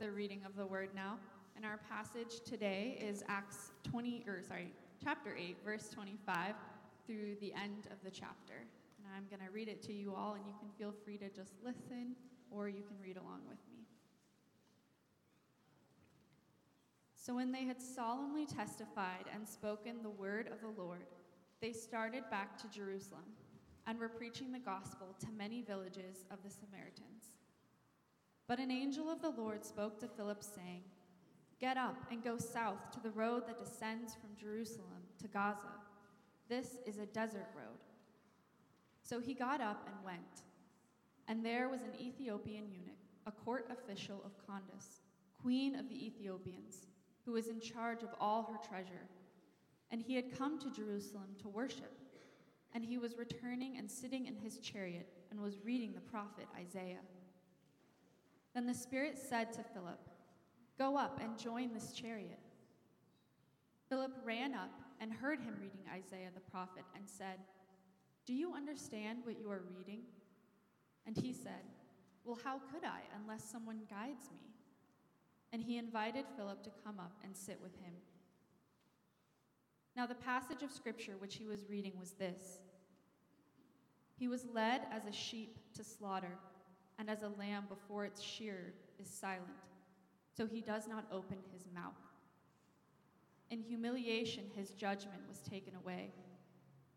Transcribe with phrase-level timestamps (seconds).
[0.00, 1.18] The reading of the word now.
[1.56, 4.72] And our passage today is Acts 20 or sorry,
[5.04, 6.54] chapter 8, verse 25
[7.06, 8.64] through the end of the chapter.
[8.96, 11.28] And I'm going to read it to you all and you can feel free to
[11.28, 12.16] just listen
[12.50, 13.84] or you can read along with me.
[17.14, 21.04] So when they had solemnly testified and spoken the word of the Lord,
[21.60, 23.24] they started back to Jerusalem
[23.86, 27.32] and were preaching the gospel to many villages of the Samaritans.
[28.50, 30.82] But an angel of the Lord spoke to Philip, saying,
[31.60, 35.70] Get up and go south to the road that descends from Jerusalem to Gaza.
[36.48, 37.78] This is a desert road.
[39.04, 40.42] So he got up and went.
[41.28, 45.02] And there was an Ethiopian eunuch, a court official of Candace,
[45.40, 46.88] queen of the Ethiopians,
[47.24, 49.06] who was in charge of all her treasure.
[49.92, 51.96] And he had come to Jerusalem to worship.
[52.74, 56.98] And he was returning and sitting in his chariot and was reading the prophet Isaiah.
[58.54, 60.00] Then the Spirit said to Philip,
[60.78, 62.38] Go up and join this chariot.
[63.88, 64.70] Philip ran up
[65.00, 67.38] and heard him reading Isaiah the prophet and said,
[68.26, 70.02] Do you understand what you are reading?
[71.06, 71.64] And he said,
[72.24, 74.54] Well, how could I unless someone guides me?
[75.52, 77.92] And he invited Philip to come up and sit with him.
[79.96, 82.60] Now, the passage of scripture which he was reading was this
[84.16, 86.38] He was led as a sheep to slaughter
[87.00, 89.48] and as a lamb before its shearer is silent,
[90.36, 91.94] so he does not open his mouth.
[93.50, 96.12] In humiliation, his judgment was taken away.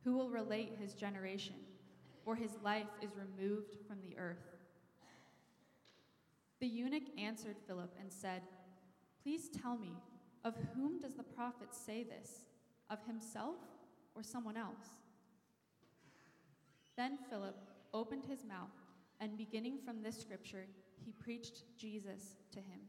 [0.04, 1.56] Who will relate his generation?
[2.26, 4.44] For his life is removed from the earth.
[6.60, 8.42] The eunuch answered Philip and said,
[9.24, 9.94] Please tell me,
[10.44, 12.44] of whom does the prophet say this?
[12.90, 13.56] Of himself
[14.16, 15.00] or someone else?
[16.98, 17.56] Then Philip
[17.94, 18.70] opened his mouth
[19.20, 20.66] and beginning from this scripture,
[21.06, 22.80] he preached Jesus to him.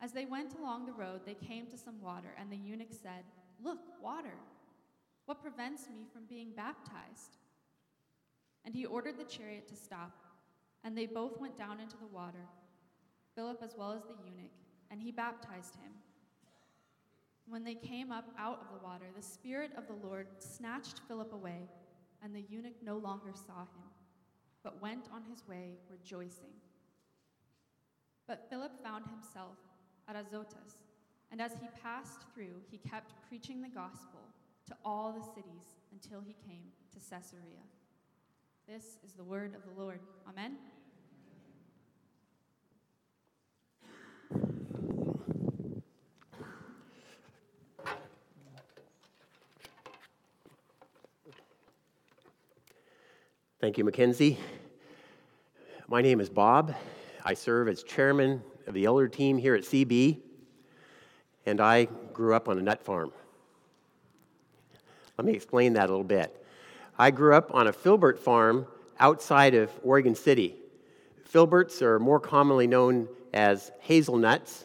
[0.00, 3.24] As they went along the road, they came to some water, and the eunuch said,
[3.62, 4.34] Look, water!
[5.26, 7.36] What prevents me from being baptized?
[8.64, 10.12] And he ordered the chariot to stop,
[10.84, 12.46] and they both went down into the water,
[13.34, 14.52] Philip as well as the eunuch,
[14.90, 15.92] and he baptized him.
[17.46, 21.32] When they came up out of the water, the Spirit of the Lord snatched Philip
[21.32, 21.68] away,
[22.22, 23.89] and the eunuch no longer saw him
[24.62, 26.52] but went on his way rejoicing.
[28.26, 29.56] But Philip found himself
[30.08, 30.84] at Azotus,
[31.30, 34.20] and as he passed through, he kept preaching the gospel
[34.66, 37.64] to all the cities until he came to Caesarea.
[38.68, 40.00] This is the word of the Lord.
[40.28, 40.56] Amen.
[53.60, 54.38] Thank you, Mackenzie.
[55.86, 56.74] My name is Bob.
[57.26, 60.18] I serve as chairman of the elder team here at CB,
[61.44, 61.84] and I
[62.14, 63.12] grew up on a nut farm.
[65.18, 66.42] Let me explain that a little bit.
[66.98, 68.66] I grew up on a filbert farm
[68.98, 70.56] outside of Oregon City.
[71.30, 74.64] Filberts are more commonly known as hazelnuts.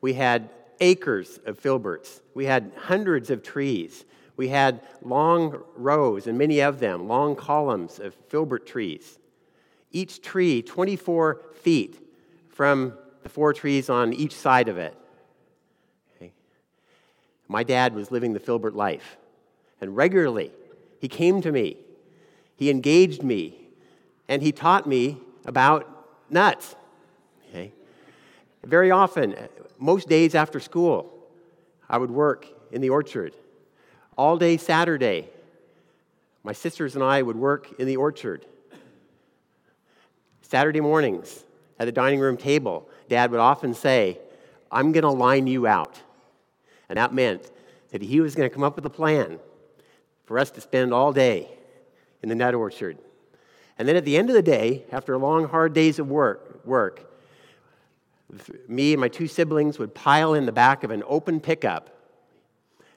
[0.00, 2.20] We had acres of filberts.
[2.32, 4.04] We had hundreds of trees.
[4.36, 9.18] We had long rows, and many of them, long columns of filbert trees.
[9.92, 11.98] Each tree 24 feet
[12.50, 14.94] from the four trees on each side of it.
[16.16, 16.32] Okay.
[17.48, 19.16] My dad was living the filbert life,
[19.80, 20.52] and regularly
[21.00, 21.78] he came to me,
[22.56, 23.68] he engaged me,
[24.28, 25.88] and he taught me about
[26.28, 26.74] nuts.
[27.48, 27.72] Okay.
[28.64, 29.34] Very often,
[29.78, 31.12] most days after school,
[31.88, 33.34] I would work in the orchard
[34.16, 35.28] all day Saturday,
[36.42, 38.46] my sisters and I would work in the orchard.
[40.42, 41.44] Saturday mornings
[41.78, 44.18] at the dining room table, Dad would often say,
[44.70, 46.00] I'm going to line you out.
[46.88, 47.50] And that meant
[47.90, 49.38] that he was going to come up with a plan
[50.24, 51.48] for us to spend all day
[52.22, 52.98] in the nut orchard.
[53.78, 57.12] And then at the end of the day, after long, hard days of work, work,
[58.68, 61.95] me and my two siblings would pile in the back of an open pickup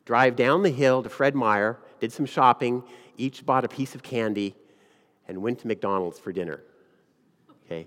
[0.09, 2.81] drive down the hill to Fred Meyer, did some shopping,
[3.15, 4.55] each bought a piece of candy,
[5.27, 6.63] and went to McDonald's for dinner.
[7.63, 7.85] Okay?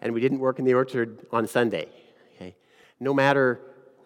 [0.00, 1.88] and we didn't work in the orchard on Sunday.
[2.36, 2.54] Okay?
[3.00, 3.60] No matter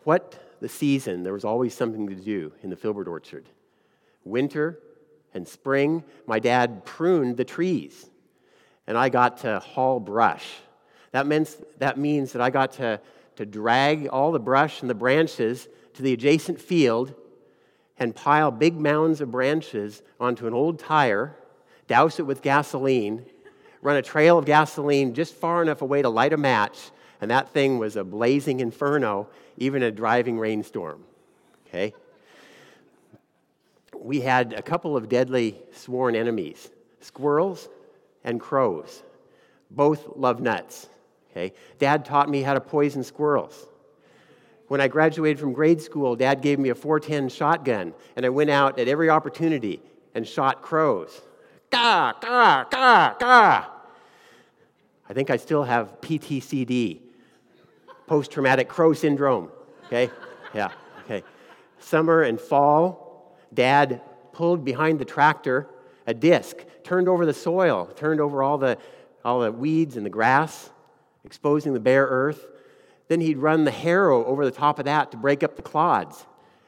[0.04, 3.44] what the season, there was always something to do in the filbert orchard.
[4.24, 4.78] Winter
[5.34, 8.08] and spring, my dad pruned the trees,
[8.86, 10.46] and I got to haul brush.
[11.12, 13.02] That means that, means that I got to,
[13.36, 17.14] to drag all the brush and the branches to the adjacent field
[18.00, 21.37] and pile big mounds of branches onto an old tire,
[21.87, 23.25] douse it with gasoline,
[23.82, 27.50] run a trail of gasoline just far enough away to light a match, and that
[27.50, 31.05] thing was a blazing inferno, even a driving rainstorm.
[31.69, 31.93] Okay?
[33.94, 36.70] We had a couple of deadly sworn enemies
[37.02, 37.69] squirrels
[38.25, 39.02] and crows.
[39.70, 40.88] Both love nuts.
[41.31, 41.55] Okay?
[41.79, 43.67] Dad taught me how to poison squirrels.
[44.70, 48.50] When I graduated from grade school, Dad gave me a 410 shotgun, and I went
[48.50, 49.82] out at every opportunity
[50.14, 51.22] and shot crows.
[51.70, 53.67] Gah, gah, gah, gah.
[55.08, 57.00] I think I still have PTCD,
[58.06, 59.50] post traumatic crow syndrome.
[59.87, 60.08] Okay?
[60.55, 60.70] Yeah,
[61.05, 61.25] okay.
[61.81, 64.00] Summer and fall, Dad
[64.31, 65.66] pulled behind the tractor
[66.06, 68.78] a disc, turned over the soil, turned over all the,
[69.25, 70.70] all the weeds and the grass,
[71.25, 72.46] exposing the bare earth.
[73.10, 76.26] Then he'd run the harrow over the top of that to break up the clods.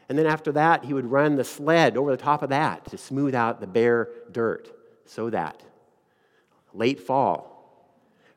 [0.09, 2.99] And then after that, he would run the sled over the top of that to
[2.99, 4.69] smooth out the bare dirt.
[5.07, 5.63] So that
[6.75, 7.95] late fall,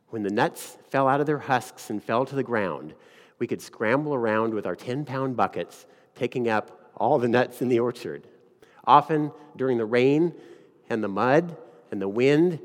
[0.09, 2.93] when the nuts fell out of their husks and fell to the ground,
[3.39, 7.69] we could scramble around with our 10 pound buckets, picking up all the nuts in
[7.69, 8.27] the orchard.
[8.85, 10.35] Often during the rain
[10.91, 11.57] and the mud
[11.89, 12.59] and the wind,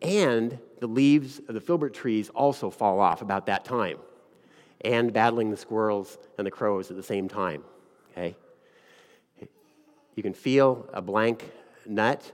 [0.00, 3.98] and the leaves of the filbert trees also fall off about that time
[4.82, 7.62] and battling the squirrels and the crows at the same time.
[8.12, 8.36] Okay?
[10.14, 11.50] You can feel a blank
[11.86, 12.32] nut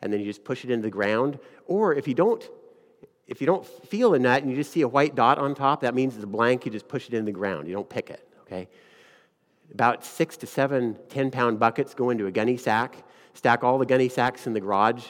[0.00, 1.38] and then you just push it into the ground.
[1.66, 2.48] Or if you don't,
[3.26, 5.80] if you don't feel a nut and you just see a white dot on top,
[5.80, 7.66] that means it's a blank, you just push it into the ground.
[7.66, 8.68] You don't pick it, okay?
[9.72, 13.04] About six to seven 10 pound buckets go into a gunny sack,
[13.34, 15.06] stack all the gunny sacks in the garage,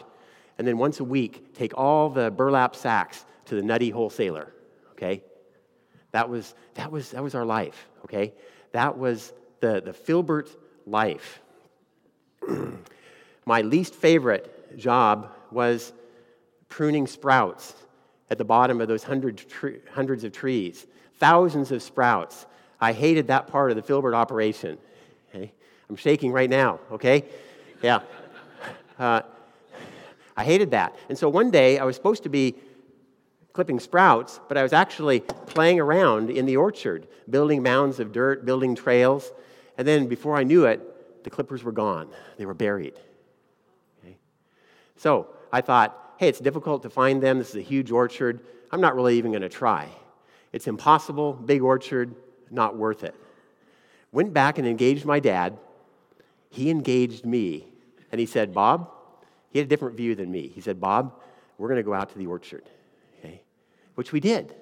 [0.59, 4.55] and then once a week, take all the burlap sacks to the nutty wholesaler,
[4.93, 5.23] okay?
[6.17, 8.33] That was, that was, that was our life, okay?
[8.73, 10.49] That was the, the Filbert
[10.87, 11.43] life.
[13.45, 15.93] My least favorite job was
[16.71, 17.75] pruning sprouts
[18.31, 20.87] at the bottom of those hundred tre- hundreds of trees,
[21.19, 22.47] thousands of sprouts.
[22.81, 24.79] I hated that part of the filbert operation.
[25.29, 25.53] Okay?
[25.91, 27.25] I'm shaking right now, okay?
[27.83, 28.01] Yeah.
[28.99, 29.21] Uh,
[30.35, 30.97] I hated that.
[31.11, 32.55] And so one day I was supposed to be
[33.57, 38.45] clipping sprouts, but I was actually playing around in the orchard, building mounds of dirt,
[38.45, 39.33] building trails.
[39.79, 42.11] And then before I knew it, the clippers were gone.
[42.37, 42.93] They were buried.
[44.05, 44.19] Okay?
[44.97, 47.39] So I thought, hey, it's difficult to find them.
[47.39, 48.41] This is a huge orchard.
[48.71, 49.89] I'm not really even going to try.
[50.53, 52.15] It's impossible, big orchard,
[52.51, 53.15] not worth it.
[54.13, 55.57] Went back and engaged my dad.
[56.51, 57.65] He engaged me,
[58.13, 58.91] and he said, Bob,
[59.51, 60.47] he had a different view than me.
[60.47, 61.19] He said, Bob,
[61.57, 62.69] we're going to go out to the orchard
[63.97, 64.55] which we did.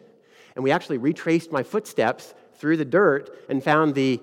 [0.55, 4.21] And we actually retraced my footsteps through the dirt and found the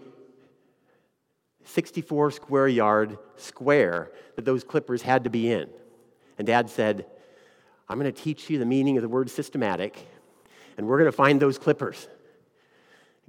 [1.65, 5.69] 64 square yard square that those clippers had to be in.
[6.37, 7.05] And dad said,
[7.87, 10.07] I'm going to teach you the meaning of the word systematic,
[10.77, 12.07] and we're going to find those clippers.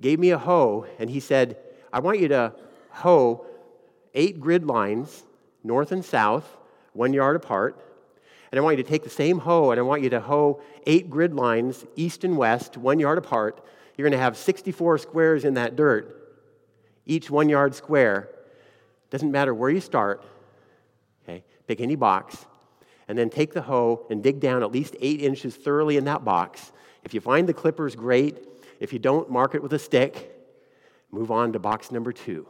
[0.00, 1.58] Gave me a hoe, and he said,
[1.92, 2.54] I want you to
[2.90, 3.44] hoe
[4.14, 5.24] eight grid lines,
[5.62, 6.56] north and south,
[6.92, 7.91] one yard apart
[8.52, 10.60] and I want you to take the same hoe and I want you to hoe
[10.86, 13.64] eight grid lines, east and west, one yard apart.
[13.96, 16.36] You're going to have 64 squares in that dirt,
[17.06, 18.28] each one yard square.
[19.10, 20.22] Doesn't matter where you start.
[21.24, 22.44] Okay, pick any box,
[23.08, 26.24] and then take the hoe and dig down at least eight inches thoroughly in that
[26.24, 26.72] box.
[27.04, 28.36] If you find the clippers, great.
[28.80, 30.30] If you don't, mark it with a stick.
[31.10, 32.46] Move on to box number two.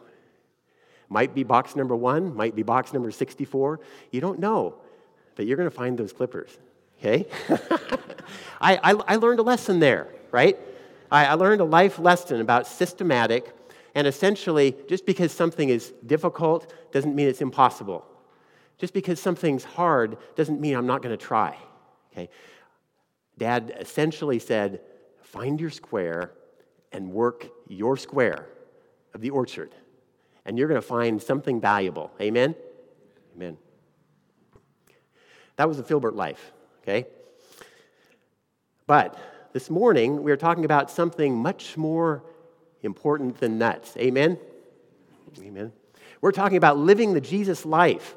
[1.09, 3.81] Might be box number one, might be box number 64.
[4.11, 4.77] You don't know
[5.37, 6.57] but you're going to find those clippers,
[6.99, 7.27] okay?
[8.61, 10.59] I, I, I, learned a lesson there, right?
[11.11, 13.55] I, I learned a life lesson about systematic,
[13.95, 18.07] and essentially, just because something is difficult doesn't mean it's impossible.
[18.79, 21.57] Just because something's hard doesn't mean I'm not going to try,
[22.13, 22.29] okay?
[23.39, 24.81] Dad essentially said,
[25.23, 26.33] find your square
[26.93, 28.47] and work your square
[29.15, 29.71] of the orchard,
[30.45, 32.11] and you're going to find something valuable.
[32.21, 32.55] Amen?
[33.37, 33.57] Amen.
[35.63, 36.51] That was the Filbert life,
[36.83, 37.07] okay?
[38.89, 39.17] But
[39.53, 42.25] this morning, we are talking about something much more
[42.83, 43.97] important than nuts.
[43.97, 44.41] Amen?
[45.41, 45.71] Amen.
[46.21, 48.17] We're talking about living the Jesus life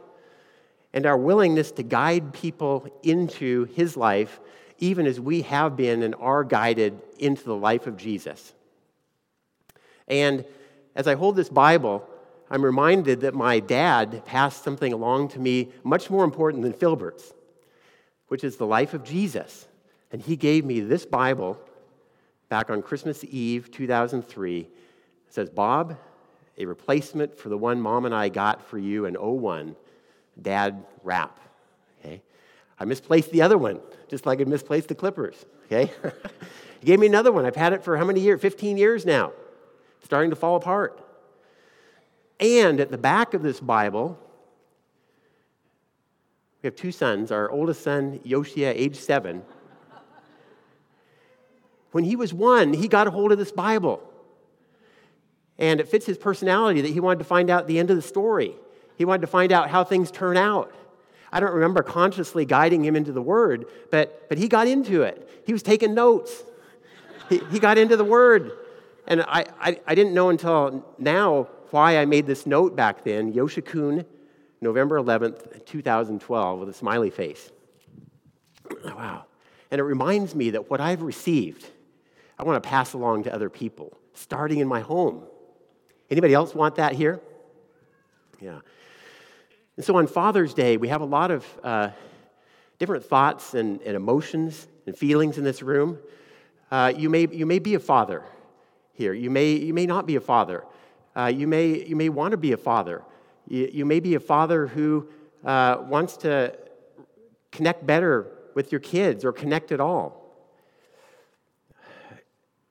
[0.91, 4.39] and our willingness to guide people into his life
[4.79, 8.55] even as we have been and are guided into the life of Jesus.
[10.07, 10.45] And
[10.95, 12.09] as I hold this Bible,
[12.49, 17.33] I'm reminded that my dad passed something along to me much more important than Filbert's,
[18.27, 19.67] which is the life of Jesus.
[20.11, 21.59] And he gave me this Bible
[22.49, 24.59] back on Christmas Eve 2003.
[24.59, 24.69] It
[25.29, 25.97] says, Bob,
[26.57, 29.75] a replacement for the one mom and I got for you in 01,
[30.41, 31.39] Dad wrap.
[31.99, 32.21] Okay?
[32.79, 35.45] I misplaced the other one, just like I misplaced the clippers.
[35.65, 35.91] Okay?
[36.79, 37.45] he gave me another one.
[37.45, 38.41] I've had it for how many years?
[38.41, 39.31] 15 years now.
[39.97, 41.01] It's Starting to fall apart.
[42.39, 44.19] And at the back of this Bible,
[46.65, 47.31] we have two sons.
[47.31, 49.43] Our oldest son, Yoshia, age seven.
[51.91, 54.01] When he was one, he got a hold of this Bible.
[55.59, 58.01] And it fits his personality that he wanted to find out the end of the
[58.01, 58.55] story.
[58.97, 60.73] He wanted to find out how things turn out.
[61.31, 65.43] I don't remember consciously guiding him into the Word, but, but he got into it.
[65.45, 66.43] He was taking notes.
[67.29, 68.53] He, he got into the Word.
[69.05, 73.31] And I, I, I didn't know until now why I made this note back then
[73.33, 74.07] Yoshikun,
[74.65, 77.51] November 11th, 2012, with a smiley face.
[78.83, 79.25] Wow.
[79.71, 81.65] And it reminds me that what I've received,
[82.37, 85.23] I want to pass along to other people, starting in my home.
[86.09, 87.19] Anybody else want that here?
[88.39, 88.59] Yeah.
[89.75, 91.89] And so on Father's Day, we have a lot of uh,
[92.79, 95.97] different thoughts and, and, emotions and feelings in this room.
[96.71, 98.23] Uh, you, may, you may be a father
[98.93, 99.13] here.
[99.13, 100.63] You may, you may not be a father.
[101.15, 103.03] Uh, you, may, you may want to be a father.
[103.47, 105.07] You, you may be a father who
[105.43, 106.57] uh, wants to
[107.51, 110.21] connect better with your kids or connect at all.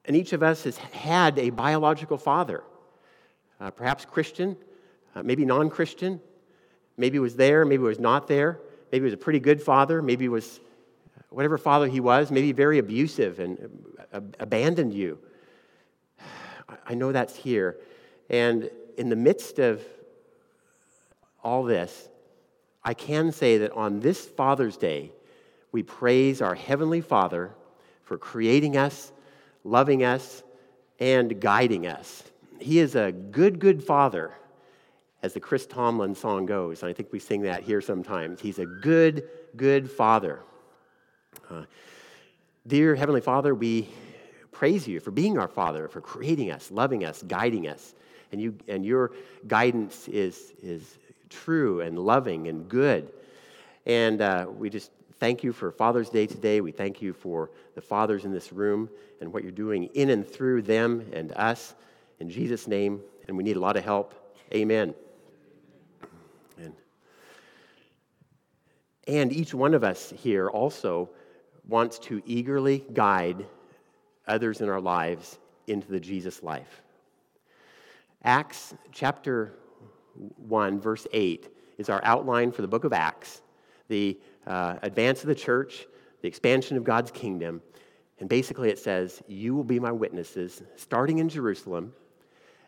[0.06, 2.62] And each of us has had a biological father
[3.60, 4.56] uh, perhaps Christian,
[5.14, 6.20] uh, maybe non Christian,
[6.96, 8.60] maybe was there, maybe was not there,
[8.92, 10.60] maybe was a pretty good father, maybe was
[11.30, 13.58] whatever father he was, maybe very abusive and
[14.38, 15.18] abandoned you.
[16.86, 17.78] I know that's here.
[18.28, 19.82] And in the midst of
[21.44, 22.08] all this,
[22.82, 25.12] I can say that on this Father's Day,
[25.72, 27.52] we praise our Heavenly Father
[28.02, 29.12] for creating us,
[29.64, 30.42] loving us,
[31.00, 32.22] and guiding us.
[32.60, 34.32] He is a good, good father,
[35.22, 36.82] as the Chris Tomlin song goes.
[36.82, 38.40] And I think we sing that here sometimes.
[38.40, 40.40] He's a good, good father.
[41.50, 41.64] Uh,
[42.66, 43.88] dear Heavenly Father, we
[44.52, 47.94] praise you for being our Father, for creating us, loving us, guiding us.
[48.32, 49.12] And, you, and your
[49.46, 50.98] guidance is, is
[51.34, 53.12] true and loving and good.
[53.86, 56.60] And uh, we just thank you for Father's Day today.
[56.60, 58.88] We thank you for the fathers in this room
[59.20, 61.74] and what you're doing in and through them and us
[62.20, 64.14] in Jesus' name, and we need a lot of help.
[64.54, 64.94] Amen.
[66.58, 66.72] Amen.
[69.08, 71.10] And each one of us here also
[71.66, 73.46] wants to eagerly guide
[74.26, 76.82] others in our lives into the Jesus life.
[78.22, 79.54] Acts chapter
[80.14, 83.42] 1, verse 8 is our outline for the book of Acts,
[83.88, 85.86] the uh, advance of the church,
[86.22, 87.60] the expansion of God's kingdom.
[88.20, 91.92] And basically, it says, You will be my witnesses, starting in Jerusalem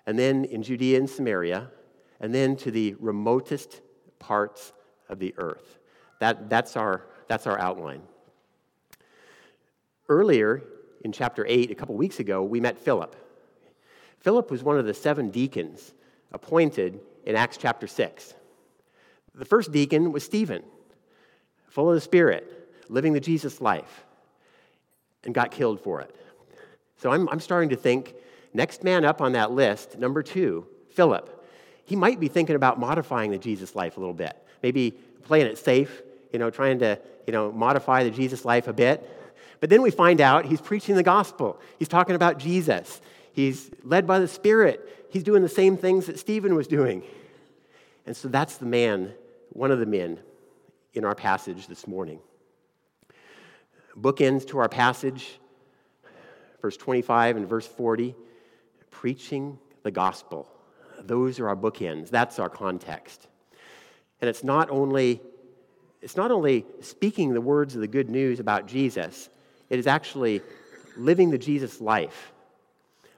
[0.06, 1.68] and then in Judea and Samaria,
[2.20, 3.80] and then to the remotest
[4.18, 4.72] parts
[5.08, 5.78] of the earth.
[6.20, 8.02] That, that's, our, that's our outline.
[10.08, 10.62] Earlier
[11.02, 13.16] in chapter 8, a couple weeks ago, we met Philip.
[14.20, 15.92] Philip was one of the seven deacons
[16.32, 18.34] appointed in Acts chapter 6.
[19.34, 20.62] The first deacon was Stephen,
[21.68, 24.04] full of the Spirit, living the Jesus life,
[25.24, 26.14] and got killed for it.
[26.96, 28.14] So I'm, I'm starting to think
[28.56, 31.46] Next man up on that list, number two, Philip.
[31.84, 34.92] He might be thinking about modifying the Jesus life a little bit, maybe
[35.24, 36.00] playing it safe,
[36.32, 39.06] you know, trying to, you know, modify the Jesus life a bit.
[39.60, 41.60] But then we find out he's preaching the gospel.
[41.78, 43.02] He's talking about Jesus.
[43.36, 45.08] He's led by the Spirit.
[45.10, 47.02] He's doing the same things that Stephen was doing.
[48.06, 49.12] And so that's the man,
[49.50, 50.20] one of the men
[50.94, 52.18] in our passage this morning.
[53.94, 55.38] Bookends to our passage,
[56.62, 58.14] verse 25 and verse 40
[58.90, 60.48] preaching the gospel.
[61.02, 62.08] Those are our bookends.
[62.08, 63.28] That's our context.
[64.22, 65.20] And it's not only
[66.00, 69.28] it's not only speaking the words of the good news about Jesus,
[69.68, 70.40] it is actually
[70.96, 72.32] living the Jesus life.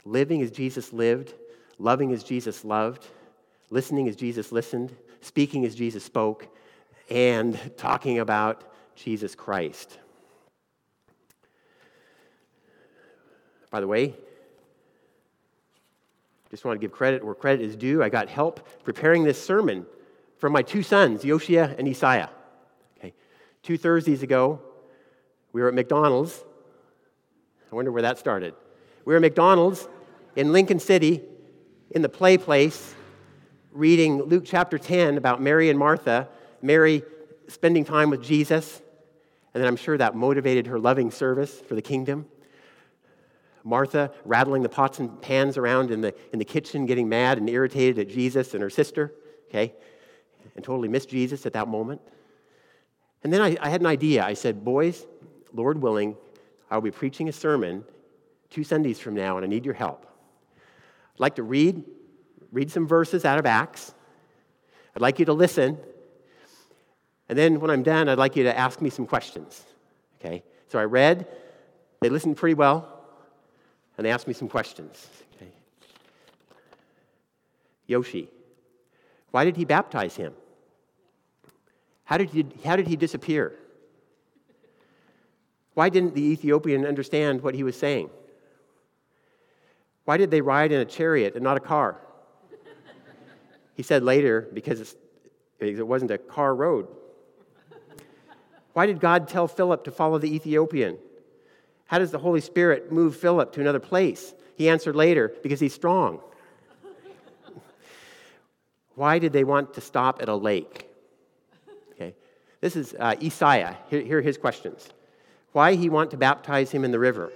[0.09, 1.35] Living as Jesus lived,
[1.79, 3.07] loving as Jesus loved,
[3.69, 6.49] listening as Jesus listened, speaking as Jesus spoke,
[7.11, 8.65] and talking about
[8.97, 9.99] Jesus Christ.
[13.71, 14.15] By the way,
[16.50, 18.03] just want to give credit where credit is due.
[18.03, 19.85] I got help preparing this sermon
[20.38, 22.31] from my two sons, Yoshia and Isaiah.
[22.99, 23.12] Okay.
[23.62, 24.59] Two Thursdays ago,
[25.53, 26.43] we we were at McDonald's.
[27.71, 28.55] I wonder where that started.
[29.05, 29.87] We were at McDonald's
[30.38, 31.21] in Lincoln City
[31.90, 32.95] in the play place
[33.73, 36.28] reading Luke chapter 10 about Mary and Martha,
[36.62, 37.02] Mary
[37.49, 38.80] spending time with Jesus,
[39.52, 42.25] and then I'm sure that motivated her loving service for the kingdom.
[43.64, 47.50] Martha rattling the pots and pans around in the, in the kitchen, getting mad and
[47.50, 49.12] irritated at Jesus and her sister,
[49.49, 49.75] okay,
[50.54, 52.00] and totally missed Jesus at that moment.
[53.25, 54.25] And then I, I had an idea.
[54.25, 55.04] I said, Boys,
[55.52, 56.16] Lord willing,
[56.71, 57.83] I'll be preaching a sermon
[58.50, 60.08] two Sundays from now, and I need your help.
[61.18, 61.82] I'd like to read,
[62.52, 63.92] read some verses out of Acts.
[64.94, 65.76] I'd like you to listen.
[67.28, 69.64] And then when I'm done, I'd like you to ask me some questions.
[70.20, 70.44] Okay?
[70.68, 71.26] So I read,
[72.00, 73.02] they listened pretty well,
[73.96, 75.08] and they asked me some questions.
[75.34, 75.50] Okay?
[77.88, 78.28] Yoshi,
[79.32, 80.34] why did he baptize him?
[82.04, 83.56] How did he, how did he disappear?
[85.75, 88.10] Why didn't the Ethiopian understand what he was saying?
[90.09, 92.00] Why did they ride in a chariot and not a car?
[93.75, 94.97] he said later, because
[95.61, 96.88] it wasn't a car road.
[98.73, 100.97] Why did God tell Philip to follow the Ethiopian?
[101.85, 104.33] How does the Holy Spirit move Philip to another place?
[104.57, 106.21] He answered later, because he's strong.
[108.95, 110.88] Why did they want to stop at a lake?
[111.93, 112.15] Okay,
[112.62, 113.77] this is uh, Isaiah.
[113.91, 114.88] Here, here are his questions.
[115.53, 117.31] Why he want to baptize him in the river?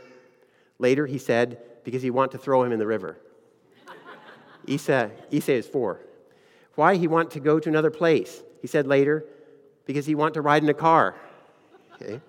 [0.79, 3.17] Later he said, because he want to throw him in the river.
[4.67, 6.01] Isa, Isa is four.
[6.75, 8.43] Why he want to go to another place?
[8.61, 9.25] He said later,
[9.87, 11.15] because he want to ride in a car.
[11.95, 12.21] Okay.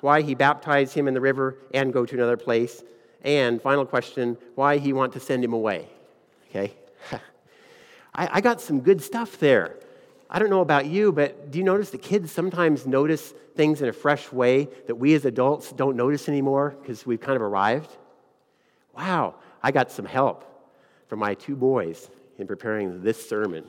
[0.00, 2.82] Why he baptize him in the river and go to another place?
[3.22, 5.88] And final question, why he want to send him away?
[6.50, 6.74] Okay.
[8.14, 9.76] I, I got some good stuff there.
[10.28, 13.88] I don't know about you, but do you notice the kids sometimes notice things in
[13.88, 17.96] a fresh way that we as adults don't notice anymore because we've kind of arrived?
[18.96, 20.44] Wow, I got some help
[21.08, 23.64] from my two boys in preparing this sermon.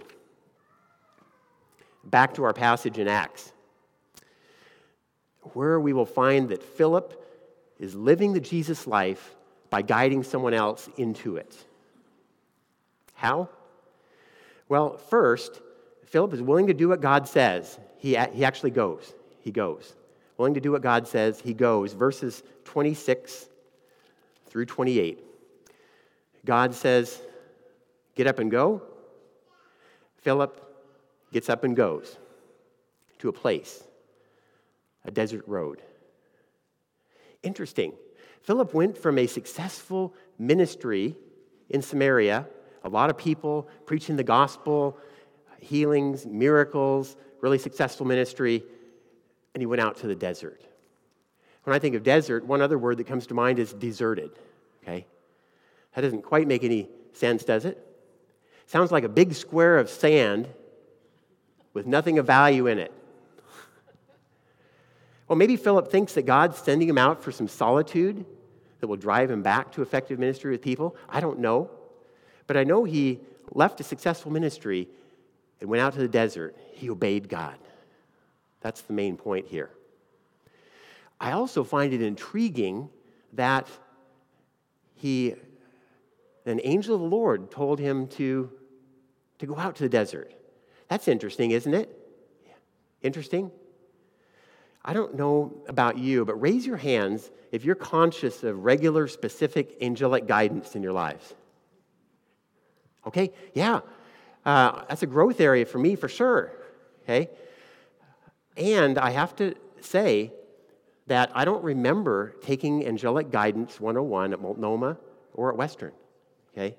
[2.04, 3.52] Back to our passage in Acts,
[5.54, 7.22] where we will find that Philip
[7.80, 9.36] is living the Jesus life
[9.70, 11.56] by guiding someone else into it.
[13.14, 13.50] How?
[14.70, 15.62] Well, first,
[16.06, 17.80] Philip is willing to do what God says.
[17.98, 19.14] He, he actually goes.
[19.42, 19.96] He goes.
[20.38, 21.94] Willing to do what God says, he goes.
[21.94, 23.50] Verses 26
[24.56, 25.22] through 28.
[26.46, 27.22] God says,
[28.16, 28.84] Get up and go.
[30.22, 30.62] Philip
[31.34, 32.18] gets up and goes
[33.20, 33.84] to a place,
[35.04, 35.82] a desert road.
[37.44, 37.92] Interesting.
[38.44, 41.18] Philip went from a successful ministry
[41.70, 42.48] in Samaria,
[42.86, 44.98] a lot of people preaching the gospel,
[45.60, 48.64] healings, miracles, really successful ministry,
[49.54, 50.62] and he went out to the desert.
[51.66, 54.32] When I think of desert, one other word that comes to mind is deserted.
[54.86, 55.06] Okay?
[55.96, 57.82] That doesn't quite make any sense, does it?
[58.68, 60.48] Sounds like a big square of sand
[61.74, 62.94] with nothing of value in it.
[65.28, 68.26] Well, maybe Philip thinks that God's sending him out for some solitude
[68.80, 70.96] that will drive him back to effective ministry with people.
[71.10, 71.72] I don't know.
[72.46, 73.20] But I know he
[73.52, 74.88] left a successful ministry
[75.60, 76.56] and went out to the desert.
[76.74, 77.58] He obeyed God.
[78.62, 79.72] That's the main point here.
[81.20, 82.90] I also find it intriguing
[83.34, 83.68] that
[85.06, 85.36] he,
[86.48, 88.50] an angel of the Lord told him to,
[89.38, 90.34] to go out to the desert.
[90.88, 91.96] That's interesting, isn't it?
[93.04, 93.52] Interesting?
[94.84, 99.78] I don't know about you, but raise your hands if you're conscious of regular, specific
[99.80, 101.36] angelic guidance in your lives.
[103.06, 103.32] Okay?
[103.54, 103.82] Yeah.
[104.44, 106.52] Uh, that's a growth area for me for sure.
[107.04, 107.30] Okay?
[108.58, 110.34] And I have to say,
[111.08, 114.98] that I don't remember taking Angelic Guidance 101 at Multnomah
[115.34, 115.92] or at Western.
[116.54, 116.76] Okay?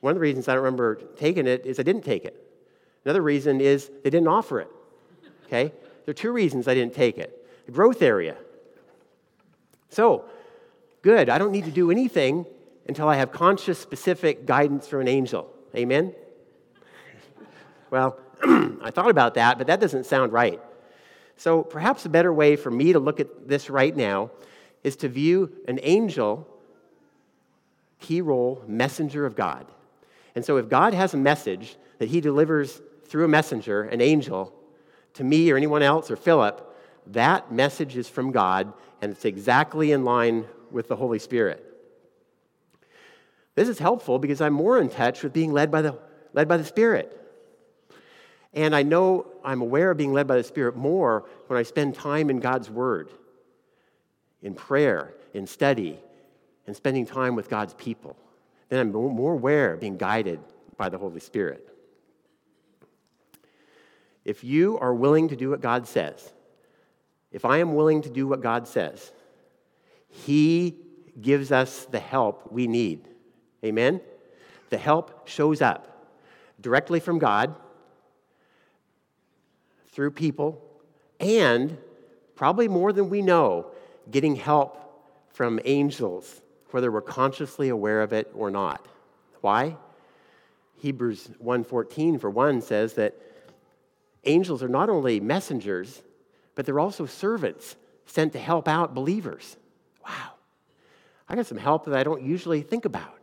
[0.00, 2.42] One of the reasons I don't remember taking it is I didn't take it.
[3.04, 4.70] Another reason is they didn't offer it.
[5.46, 5.72] Okay?
[6.04, 7.66] There are two reasons I didn't take it.
[7.66, 8.36] The growth area.
[9.90, 10.24] So,
[11.02, 11.28] good.
[11.28, 12.46] I don't need to do anything
[12.88, 15.50] until I have conscious, specific guidance from an angel.
[15.74, 16.14] Amen?
[17.90, 20.60] Well, I thought about that, but that doesn't sound right.
[21.36, 24.30] So perhaps a better way for me to look at this right now
[24.82, 26.46] is to view an angel,
[28.00, 29.66] key role, messenger of God.
[30.34, 34.52] And so if God has a message that he delivers through a messenger, an angel,
[35.14, 36.62] to me or anyone else or Philip,
[37.08, 41.62] that message is from God and it's exactly in line with the Holy Spirit.
[43.54, 45.98] This is helpful because I'm more in touch with being led by the,
[46.34, 47.25] led by the Spirit.
[48.56, 51.94] And I know I'm aware of being led by the Spirit more when I spend
[51.94, 53.10] time in God's Word.
[54.42, 55.98] in prayer, in study,
[56.66, 58.16] and spending time with God's people,
[58.68, 60.40] then I'm more aware of being guided
[60.76, 61.68] by the Holy Spirit.
[64.24, 66.32] If you are willing to do what God says,
[67.32, 69.12] if I am willing to do what God says,
[70.08, 70.76] He
[71.20, 73.08] gives us the help we need.
[73.64, 74.00] Amen?
[74.70, 76.14] The help shows up
[76.60, 77.54] directly from God,
[79.96, 80.62] through people,
[81.20, 81.78] and
[82.34, 83.70] probably more than we know,
[84.10, 84.76] getting help
[85.30, 88.86] from angels, whether we're consciously aware of it or not.
[89.40, 89.78] Why?
[90.76, 93.14] Hebrews 1:14 for one says that
[94.24, 96.02] angels are not only messengers,
[96.54, 99.56] but they're also servants sent to help out believers.
[100.06, 100.34] Wow.
[101.26, 103.18] I got some help that I don't usually think about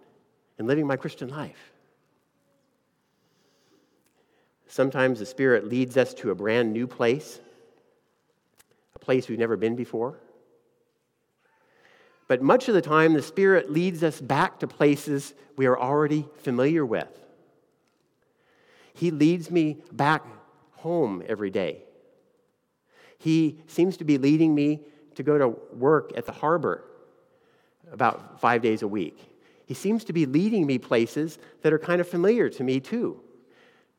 [0.57, 1.72] in living my Christian life.
[4.73, 7.39] Sometimes the Spirit leads us to a brand new place,
[8.95, 10.17] a place we've never been before.
[12.27, 16.27] But much of the time, the Spirit leads us back to places we are already
[16.37, 17.07] familiar with.
[18.95, 20.25] He leads me back
[20.71, 21.83] home every day.
[23.19, 24.79] He seems to be leading me
[25.13, 26.83] to go to work at the harbor
[27.91, 29.19] about five days a week.
[29.67, 33.22] He seems to be leading me places that are kind of familiar to me, too.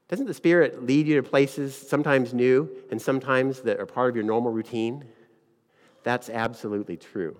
[0.09, 4.17] Doesn't the Spirit lead you to places sometimes new and sometimes that are part of
[4.17, 5.05] your normal routine?
[6.03, 7.37] That's absolutely true.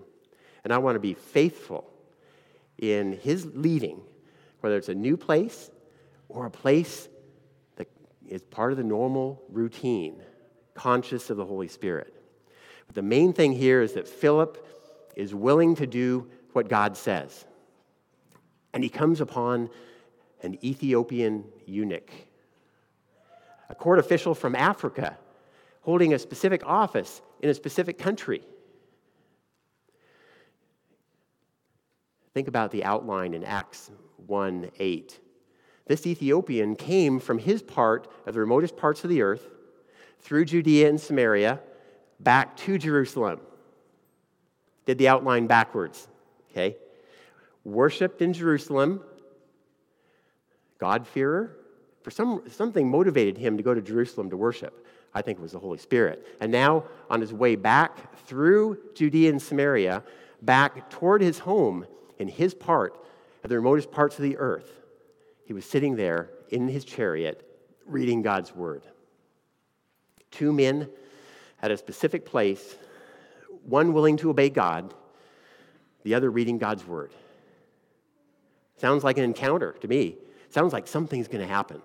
[0.65, 1.91] And I want to be faithful
[2.79, 4.01] in His leading,
[4.61, 5.71] whether it's a new place
[6.29, 7.09] or a place
[7.77, 7.89] that
[8.27, 10.23] is part of the normal routine,
[10.75, 12.15] conscious of the Holy Spirit.
[12.87, 14.67] But the main thing here is that Philip
[15.17, 17.45] is willing to do what God says.
[18.73, 19.71] And he comes upon
[20.43, 22.11] an Ethiopian eunuch,
[23.69, 25.17] a court official from Africa,
[25.83, 28.43] holding a specific office in a specific country.
[32.35, 33.91] Think about the outline in Acts
[34.27, 35.21] 1 8.
[35.87, 39.47] This Ethiopian came from his part of the remotest parts of the earth
[40.21, 41.61] through Judea and Samaria
[42.19, 43.41] back to Jerusalem.
[44.87, 46.09] Did the outline backwards,
[46.51, 46.77] okay?
[47.65, 49.03] Worshipped in Jerusalem,
[50.79, 51.57] God-fearer.
[52.05, 54.87] For some, something motivated him to go to Jerusalem to worship.
[55.15, 56.37] I think it was the Holy Spirit.
[56.39, 60.03] And now, on his way back through Judea and Samaria,
[60.43, 61.87] back toward his home
[62.19, 62.99] in his part
[63.43, 64.71] of the remotest parts of the earth,
[65.47, 67.49] he was sitting there in his chariot
[67.87, 68.83] reading God's word.
[70.31, 70.91] Two men
[71.63, 72.77] at a specific place,
[73.63, 74.93] one willing to obey God,
[76.03, 77.13] the other reading God's word.
[78.77, 80.17] Sounds like an encounter to me.
[80.51, 81.81] Sounds like something's going to happen.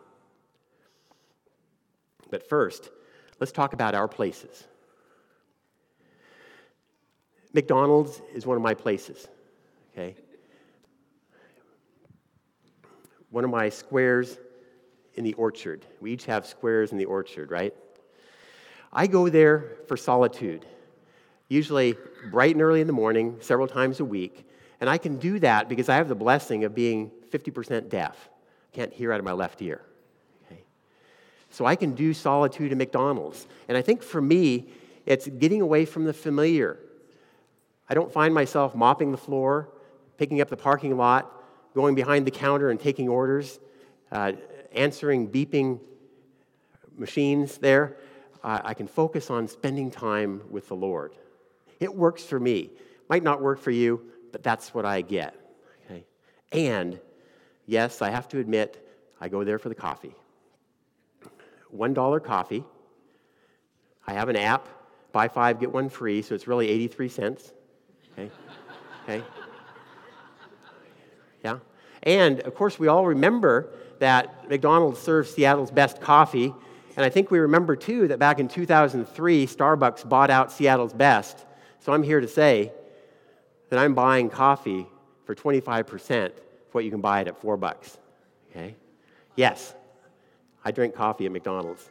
[2.30, 2.89] But first,
[3.39, 4.65] let's talk about our places.
[7.54, 9.28] McDonald's is one of my places,
[9.92, 10.15] okay?
[13.30, 14.38] one of my squares
[15.15, 15.86] in the orchard.
[16.00, 17.74] We each have squares in the orchard, right?
[18.92, 20.65] I go there for solitude,
[21.48, 21.96] usually
[22.32, 24.48] bright and early in the morning, several times a week.
[24.82, 28.30] And I can do that because I have the blessing of being 50% deaf.
[28.72, 29.82] Can't hear out of my left ear.
[31.50, 33.48] So I can do solitude at McDonald's.
[33.68, 34.70] And I think for me,
[35.06, 36.80] it's getting away from the familiar.
[37.90, 39.70] I don't find myself mopping the floor,
[40.18, 41.32] picking up the parking lot,
[41.74, 43.60] going behind the counter and taking orders,
[44.12, 44.34] uh,
[44.74, 45.80] answering beeping
[46.98, 47.98] machines there,
[48.44, 51.14] I can focus on spending time with the Lord.
[51.80, 52.70] It works for me.
[53.10, 55.36] Might not work for you, but that's what I get.
[55.86, 56.06] Okay?
[56.52, 57.00] And
[57.66, 58.86] yes, I have to admit,
[59.20, 60.16] I go there for the coffee.
[61.75, 62.63] $1 coffee.
[64.08, 64.67] I have an app,
[65.12, 67.53] buy five, get one free, so it's really 83 cents.
[68.13, 68.32] Okay?
[69.03, 69.23] Okay?
[71.43, 71.60] Yeah?
[72.03, 76.53] And of course, we all remember that McDonald's serves Seattle's best coffee.
[76.95, 81.45] And I think we remember too that back in 2003, Starbucks bought out Seattle's best.
[81.79, 82.71] So I'm here to say
[83.69, 84.88] that I'm buying coffee
[85.25, 86.34] for 25% of
[86.71, 87.97] what you can buy it at four bucks.
[88.49, 88.75] Okay?
[89.36, 89.73] Yes,
[90.63, 91.89] I drink coffee at McDonald's.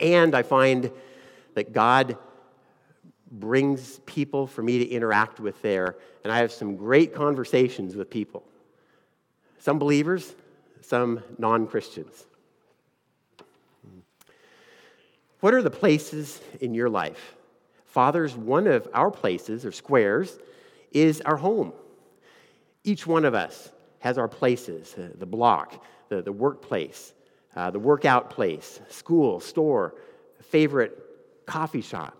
[0.00, 0.90] and I find
[1.54, 2.16] that God
[3.30, 5.96] brings people for me to interact with there.
[6.24, 8.44] And I have some great conversations with people
[9.60, 10.34] some believers,
[10.80, 12.26] some non Christians.
[15.40, 17.34] What are the places in your life?
[17.86, 20.38] Fathers, one of our places or squares
[20.92, 21.72] is our home.
[22.84, 27.12] Each one of us has our places uh, the block, the, the workplace,
[27.56, 29.94] uh, the workout place, school, store,
[30.40, 30.98] favorite
[31.46, 32.16] coffee shop.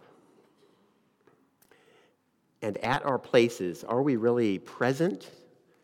[2.63, 5.31] and at our places, are we really present?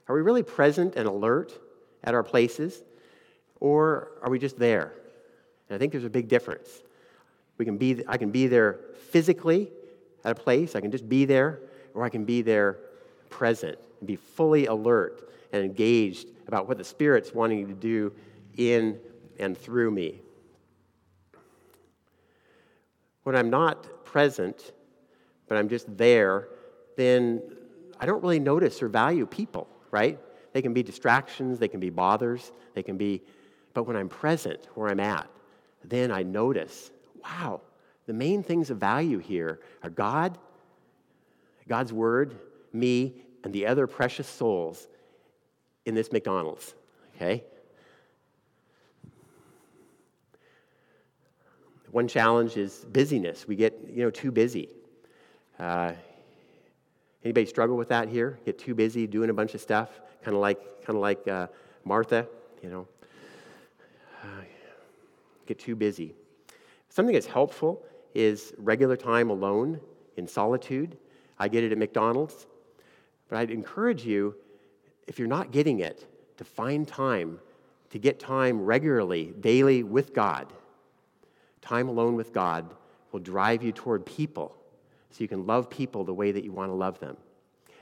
[0.09, 1.53] Are we really present and alert
[2.03, 2.83] at our places?
[3.61, 4.93] Or are we just there?
[5.69, 6.83] And I think there's a big difference.
[7.59, 8.81] We can be, I can be there
[9.11, 9.71] physically
[10.25, 11.61] at a place, I can just be there,
[11.95, 12.79] or I can be there
[13.31, 18.13] present and be fully alert and engaged about what the Spirit's wanting to do
[18.57, 18.99] in
[19.39, 20.21] and through me.
[23.23, 24.73] When I'm not present,
[25.47, 26.49] but I'm just there,
[26.97, 27.41] then
[28.01, 30.19] I don't really notice or value people, right?
[30.53, 33.23] They can be distractions, they can be bothers, they can be,
[33.75, 35.31] but when I'm present where I'm at,
[35.85, 36.91] then I notice,
[37.23, 37.61] wow,
[38.07, 40.37] the main things of value here are God,
[41.69, 42.41] God's Word,
[42.73, 43.15] me,
[43.45, 44.89] and the other precious souls
[45.87, 46.75] in this McDonald's,
[47.17, 47.45] okay?
[51.91, 53.47] One challenge is busyness.
[53.47, 54.69] We get, you know, too busy.
[55.59, 55.93] Uh,
[57.23, 58.39] anybody struggle with that here?
[58.45, 61.47] Get too busy doing a bunch of stuff, kind of like, kind of like uh,
[61.85, 62.27] Martha,
[62.63, 62.89] you know.
[64.23, 64.43] Uh,
[65.47, 66.15] get too busy.
[66.89, 67.83] Something that's helpful
[68.15, 69.81] is regular time alone
[70.17, 70.97] in solitude.
[71.39, 72.47] I get it at McDonald's.
[73.29, 74.35] But I'd encourage you,
[75.07, 77.39] if you're not getting it, to find time,
[77.91, 80.53] to get time regularly, daily with God
[81.65, 82.73] time alone with God
[83.11, 84.55] will drive you toward people
[85.11, 87.17] so you can love people the way that you want to love them.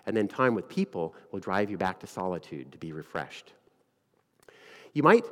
[0.06, 3.52] And then time with people will drive you back to solitude to be refreshed.
[4.92, 5.24] You might,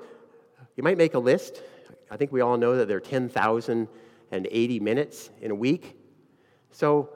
[0.76, 1.62] you might make a list.
[2.10, 5.96] I think we all know that there are 10,080 minutes in a week.
[6.72, 7.10] So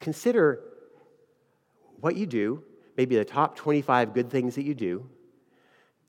[0.00, 0.60] consider
[2.00, 2.64] what you do,
[3.00, 5.08] maybe the top 25 good things that you do,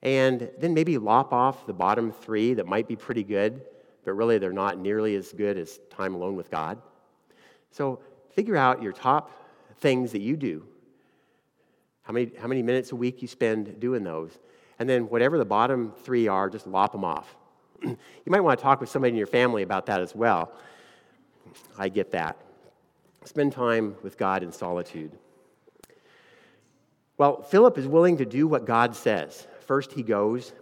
[0.04, 3.62] and then maybe lop off the bottom three that might be pretty good,
[4.04, 6.82] but really they're not nearly as good as time alone with God.
[7.72, 8.02] So
[8.32, 9.32] figure out your top
[9.80, 10.68] things that you do,
[12.04, 14.38] how many, how many minutes a week you spend doing those,
[14.78, 17.38] and then whatever the bottom three are, just lop them off.
[17.86, 20.52] you might want to talk with somebody in your family about that as well.
[21.78, 22.36] I get that.
[23.24, 25.18] Spend time with God in solitude.
[27.22, 29.46] Well, Philip is willing to do what God says.
[29.68, 30.54] First, he goes,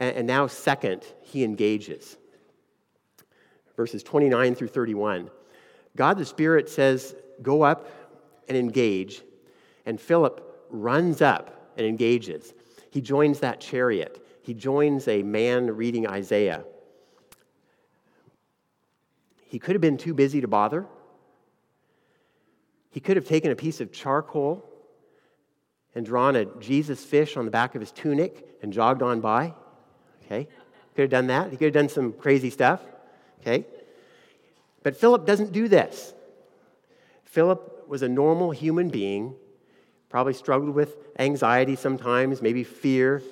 [0.00, 2.16] and now, second, he engages.
[3.76, 5.30] Verses 29 through 31.
[5.94, 7.88] God the Spirit says, Go up
[8.48, 9.22] and engage,
[9.86, 12.52] and Philip runs up and engages.
[12.90, 16.64] He joins that chariot, he joins a man reading Isaiah.
[19.44, 20.84] He could have been too busy to bother.
[22.90, 24.66] He could have taken a piece of charcoal
[25.94, 29.54] and drawn a Jesus fish on the back of his tunic and jogged on by.
[30.24, 30.48] Okay?
[30.94, 31.50] Could have done that.
[31.50, 32.80] He could have done some crazy stuff.
[33.40, 33.66] Okay?
[34.82, 36.14] But Philip doesn't do this.
[37.24, 39.34] Philip was a normal human being,
[40.08, 43.22] probably struggled with anxiety sometimes, maybe fear,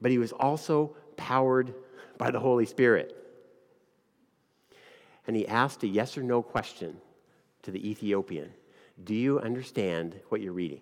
[0.00, 1.74] but he was also powered
[2.18, 3.14] by the Holy Spirit.
[5.26, 6.98] And he asked a yes or no question
[7.62, 8.52] to the Ethiopian
[9.02, 10.80] Do you understand what you're reading?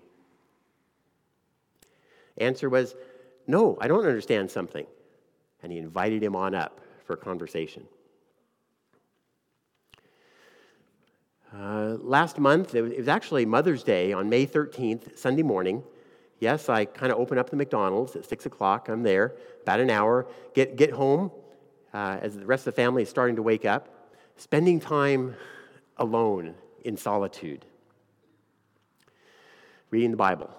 [2.39, 2.95] Answer was,
[3.47, 4.87] No, I don't understand something.
[5.63, 7.87] And he invited him on up for conversation.
[11.57, 15.85] Uh, last month, it was, it was actually Mother's Day on May 13th, Sunday morning.
[16.41, 18.89] Yes, I kind of open up the McDonald's at 6 o'clock.
[18.89, 20.27] I'm there, about an hour.
[20.53, 21.31] Get, get home
[21.93, 25.37] uh, as the rest of the family is starting to wake up, spending time
[25.97, 27.65] alone in solitude,
[29.91, 30.51] reading the Bible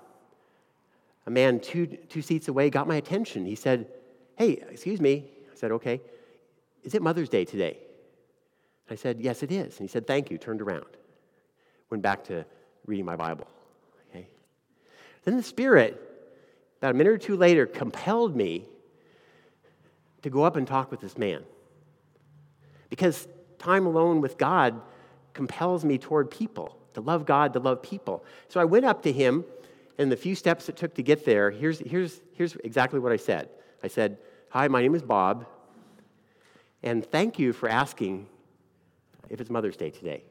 [1.25, 3.45] a man two, two seats away got my attention.
[3.45, 3.87] He said,
[4.37, 5.25] Hey, excuse me.
[5.51, 6.01] I said, Okay.
[6.83, 7.77] Is it Mother's Day today?
[8.89, 9.79] I said, Yes, it is.
[9.79, 10.37] And he said, Thank you.
[10.37, 10.85] Turned around.
[11.89, 12.45] Went back to
[12.85, 13.47] reading my Bible.
[14.09, 14.27] Okay.
[15.23, 16.01] Then the Spirit,
[16.79, 18.65] about a minute or two later, compelled me
[20.21, 21.43] to go up and talk with this man.
[22.89, 23.27] Because
[23.59, 24.81] time alone with God
[25.33, 28.23] compels me toward people, to love God, to love people.
[28.47, 29.43] So I went up to him
[29.97, 33.17] and the few steps it took to get there, here's, here's, here's exactly what I
[33.17, 33.49] said.
[33.83, 34.17] I said,
[34.49, 35.45] Hi, my name is Bob,
[36.83, 38.27] and thank you for asking
[39.29, 40.23] if it's Mother's Day today.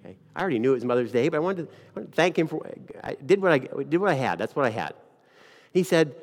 [0.00, 0.16] Okay?
[0.34, 2.38] I already knew it was Mother's Day, but I wanted to, I wanted to thank
[2.38, 2.66] him for
[3.02, 4.38] I did what I did what I had.
[4.38, 4.94] That's what I had.
[5.72, 6.14] He said,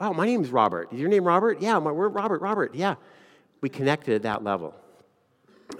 [0.00, 0.92] "Wow, my name is Robert.
[0.92, 1.60] Is your name Robert?
[1.60, 2.40] Yeah, my, we're Robert.
[2.40, 2.74] Robert.
[2.74, 2.94] Yeah."
[3.60, 4.74] We connected at that level,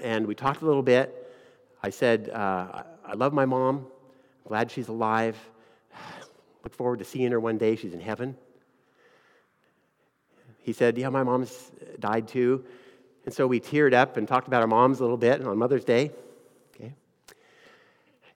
[0.03, 1.35] and we talked a little bit.
[1.83, 3.87] I said, uh, "I love my mom.
[4.47, 5.37] glad she's alive.
[6.64, 7.77] Look forward to seeing her one day.
[7.77, 8.37] She's in heaven.
[10.62, 12.64] He said, Yeah, my mom's died too.
[13.25, 15.85] And so we teared up and talked about our moms a little bit on Mother's
[15.85, 16.11] Day.
[16.75, 16.92] Okay.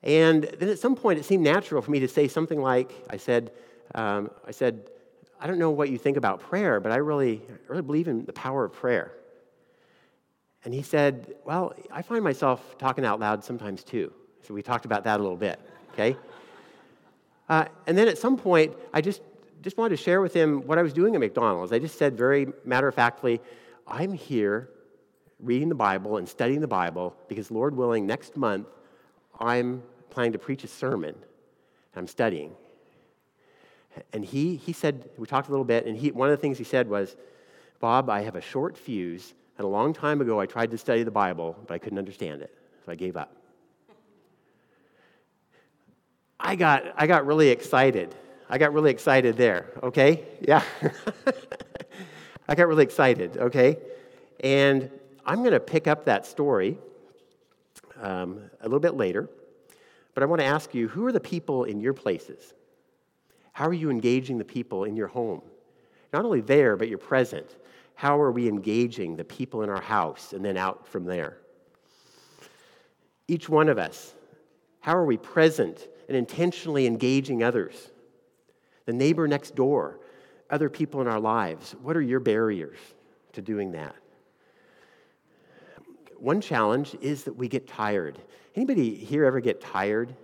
[0.03, 3.17] And then at some point, it seemed natural for me to say something like, I
[3.17, 3.53] said,
[3.95, 4.89] um, I said,
[5.41, 8.25] I don't know what you think about prayer, but I really, I really believe in
[8.25, 9.13] the power of prayer.
[10.65, 14.13] And he said, Well, I find myself talking out loud sometimes too.
[14.43, 15.61] So we talked about that a little bit,
[15.93, 16.17] okay?
[17.49, 19.23] Uh, and then at some point, I just,
[19.63, 21.73] just wanted to share with him what I was doing at McDonald's.
[21.73, 23.41] I just said very matter of factly,
[23.87, 24.71] I'm here
[25.39, 28.67] reading the Bible and studying the Bible because, Lord willing, next month
[29.39, 31.15] I'm planning to preach a sermon.
[31.15, 32.53] and I'm studying.
[34.13, 36.59] And he, he said, we talked a little bit, and he, one of the things
[36.59, 37.17] he said was,
[37.81, 41.03] Bob, I have a short fuse, and a long time ago I tried to study
[41.03, 42.55] the Bible, but I couldn't understand it,
[42.85, 43.35] so I gave up.
[46.39, 48.15] I got, I got really excited.
[48.49, 50.25] I got really excited there, okay?
[50.41, 50.63] Yeah.
[52.49, 53.79] I got really excited, okay?
[54.41, 54.91] And
[55.25, 56.79] I'm going to pick up that story
[58.01, 59.29] um, a little bit later,
[60.15, 62.55] but I want to ask you who are the people in your places?
[63.53, 65.43] How are you engaging the people in your home?
[66.13, 67.57] Not only there, but your present.
[67.95, 71.39] How are we engaging the people in our house and then out from there?
[73.27, 74.15] Each one of us,
[74.81, 77.91] how are we present and intentionally engaging others?
[78.87, 80.01] The neighbor next door,
[80.51, 81.75] other people in our lives.
[81.83, 82.79] What are your barriers
[83.33, 83.97] to doing that?
[86.19, 88.19] one challenge is that we get tired.
[88.55, 90.15] Anybody here ever get tired?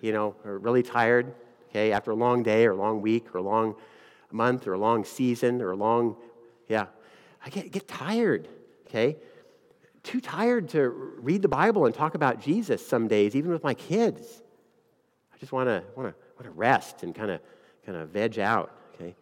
[0.00, 1.34] You know, or really tired?
[1.70, 3.74] Okay, after a long day or a long week or a long
[4.30, 6.16] month or a long season or a long,
[6.68, 6.86] yeah.
[7.44, 8.48] I get, get tired,
[8.86, 9.16] okay?
[10.02, 13.74] Too tired to read the Bible and talk about Jesus some days, even with my
[13.74, 14.42] kids.
[15.38, 17.40] I just want to want to want to rest and kind of
[17.86, 19.14] kind of veg out, okay?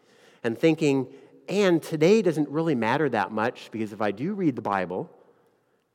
[0.42, 1.09] And thinking,
[1.46, 5.11] and today doesn't really matter that much because if I do read the Bible,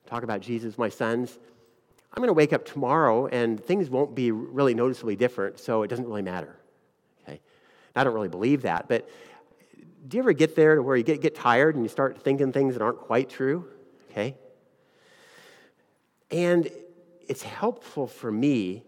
[0.06, 1.40] talk about Jesus, my sons,
[2.14, 5.88] I'm going to wake up tomorrow and things won't be really noticeably different, so it
[5.88, 6.56] doesn't really matter.
[7.24, 7.42] Okay?
[7.96, 9.10] I don't really believe that, but
[10.08, 12.52] do you ever get there to where you get, get tired and you start thinking
[12.52, 13.66] things that aren't quite true?
[14.12, 14.36] Okay?
[16.30, 16.70] And
[17.28, 18.84] it's helpful for me,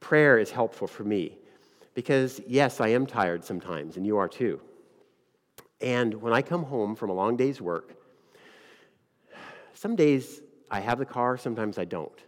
[0.00, 1.38] prayer is helpful for me,
[1.94, 4.60] because yes, I am tired sometimes, and you are too.
[5.80, 7.94] And when I come home from a long day's work,
[9.74, 12.18] some days I have the car, sometimes I don't.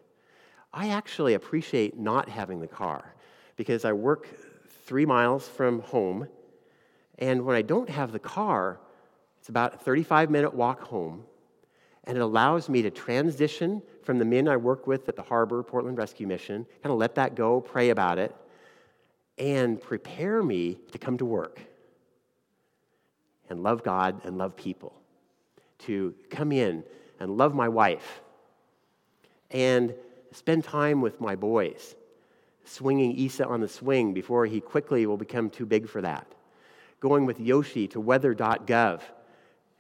[0.73, 3.15] I actually appreciate not having the car
[3.57, 4.27] because I work
[4.87, 6.29] three miles from home,
[7.19, 8.81] and when I don't have the car,
[9.39, 11.25] it's about a 35 minute walk home,
[12.05, 15.63] and it allows me to transition from the men I work with at the Harbor
[15.63, 18.35] Portland Rescue Mission, kind of let that go, pray about it,
[19.39, 21.61] and prepare me to come to work
[23.49, 24.95] and love God and love people,
[25.81, 26.85] to come in
[27.21, 28.21] and love my wife
[29.51, 29.95] and
[30.33, 31.95] spend time with my boys,
[32.65, 36.27] swinging Isa on the swing before he quickly will become too big for that,
[37.01, 39.01] going with Yoshi to weather.gov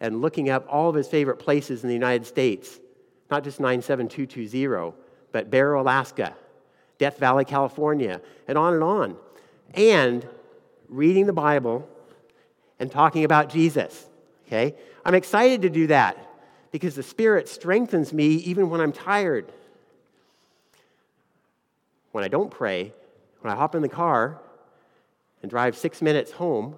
[0.00, 2.80] and looking up all of his favorite places in the United States,
[3.32, 4.94] not just 97220,
[5.32, 6.36] but Barrow, Alaska,
[6.98, 9.16] Death Valley, California, and on and on.
[9.72, 10.28] And
[10.90, 11.88] reading the Bible
[12.78, 14.06] and talking about Jesus.
[14.46, 14.74] Okay?
[15.02, 16.18] I'm excited to do that
[16.72, 19.50] because the Spirit strengthens me even when I'm tired.
[22.10, 22.92] When I don't pray,
[23.40, 24.42] when I hop in the car
[25.40, 26.76] and drive six minutes home,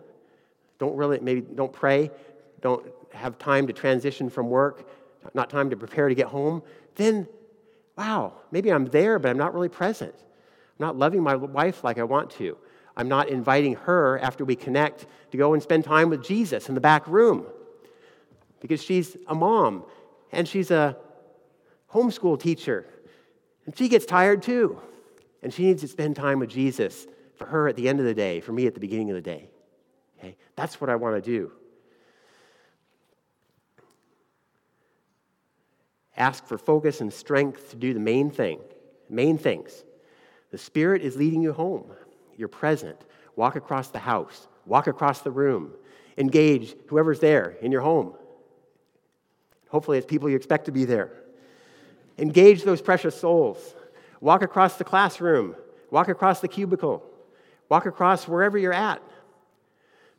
[0.79, 2.13] don't really, maybe don't pray,
[2.61, 4.89] don't have time to transition from work,
[5.33, 6.63] not time to prepare to get home,
[6.97, 7.27] then,
[7.97, 10.15] wow, maybe I'm there, but I'm not really present.
[10.15, 12.57] I'm not loving my wife like I want to.
[12.97, 16.75] I'm not inviting her after we connect to go and spend time with Jesus in
[16.75, 17.47] the back room
[18.61, 19.85] because she's a mom
[20.33, 20.97] and she's a
[21.93, 22.87] homeschool teacher.
[23.67, 24.81] And she gets tired too.
[25.43, 27.07] And she needs to spend time with Jesus
[27.37, 29.23] for her at the end of the day, for me at the beginning of the
[29.23, 29.51] day.
[30.19, 30.37] Okay?
[30.57, 31.53] That's what I want to do.
[36.17, 38.61] Ask for focus and strength to do the main thing,
[39.09, 39.85] main things.
[40.51, 41.91] The Spirit is leading you home.
[42.37, 42.99] You're present.
[43.37, 45.73] Walk across the house, walk across the room,
[46.17, 48.15] engage whoever's there in your home.
[49.69, 51.11] Hopefully, it's people you expect to be there.
[52.17, 53.75] Engage those precious souls.
[54.21, 55.57] Walk across the classroom,
[55.91, 57.03] walk across the cubicle,
[57.69, 59.03] walk across wherever you're at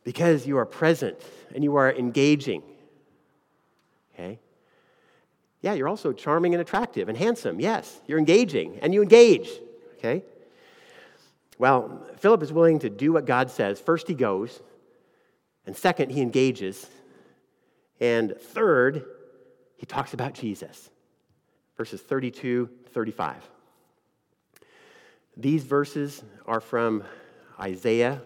[0.03, 1.17] because you are present
[1.53, 2.61] and you are engaging.
[4.13, 4.39] Okay?
[5.65, 7.59] Yeah, you're also charming and attractive and handsome.
[7.59, 9.49] Yes, you're engaging and you engage.
[9.97, 10.23] Okay?
[11.57, 13.79] Well, Philip is willing to do what God says.
[13.79, 14.61] First, he goes,
[15.65, 16.87] and second, he engages,
[17.99, 19.05] and third,
[19.77, 20.91] he talks about Jesus.
[21.77, 23.37] Verses 32, 35.
[25.35, 27.03] These verses are from
[27.59, 28.21] Isaiah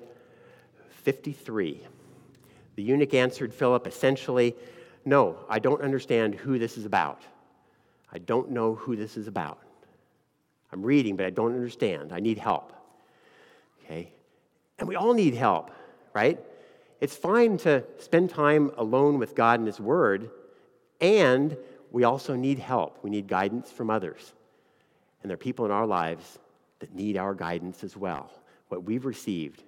[0.90, 1.88] 53.
[2.76, 4.58] The eunuch answered Philip essentially,
[5.06, 7.22] No, I don't understand who this is about.
[8.12, 9.60] I don't know who this is about.
[10.72, 12.12] I'm reading, but I don't understand.
[12.14, 12.74] I need help.
[13.84, 14.12] Okay?
[14.78, 15.72] And we all need help,
[16.14, 16.40] right?
[17.02, 20.30] It's fine to spend time alone with God and His Word,
[21.02, 21.58] and
[21.92, 23.00] we also need help.
[23.04, 24.34] We need guidance from others.
[25.22, 26.40] And there are people in our lives
[26.80, 28.32] that need our guidance as well.
[28.68, 29.64] What we've received,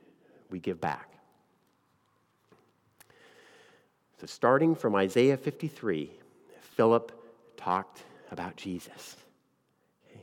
[0.50, 1.11] we give back.
[4.22, 6.12] So, starting from Isaiah 53,
[6.76, 7.12] Philip
[7.58, 9.16] talked about Jesus.
[10.08, 10.22] Okay.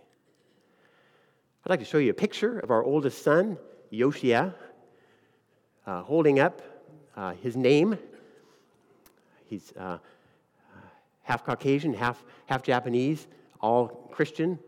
[1.67, 3.59] I'd like to show you a picture of our oldest son,
[3.93, 4.55] Yoshia,
[5.85, 6.63] uh, holding up
[7.17, 7.99] uh, his name.
[9.47, 9.99] He's uh,
[11.25, 13.27] half Caucasian, half, half Japanese,
[13.61, 14.61] all Christian.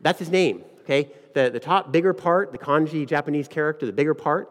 [0.00, 1.08] That's his name, okay?
[1.34, 4.50] The, the top bigger part, the kanji Japanese character, the bigger part,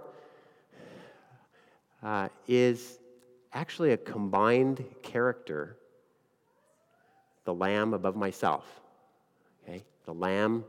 [2.02, 2.98] uh, is
[3.54, 5.78] actually a combined character
[7.44, 8.66] the lamb above myself.
[9.64, 9.84] Okay?
[10.06, 10.64] The lamb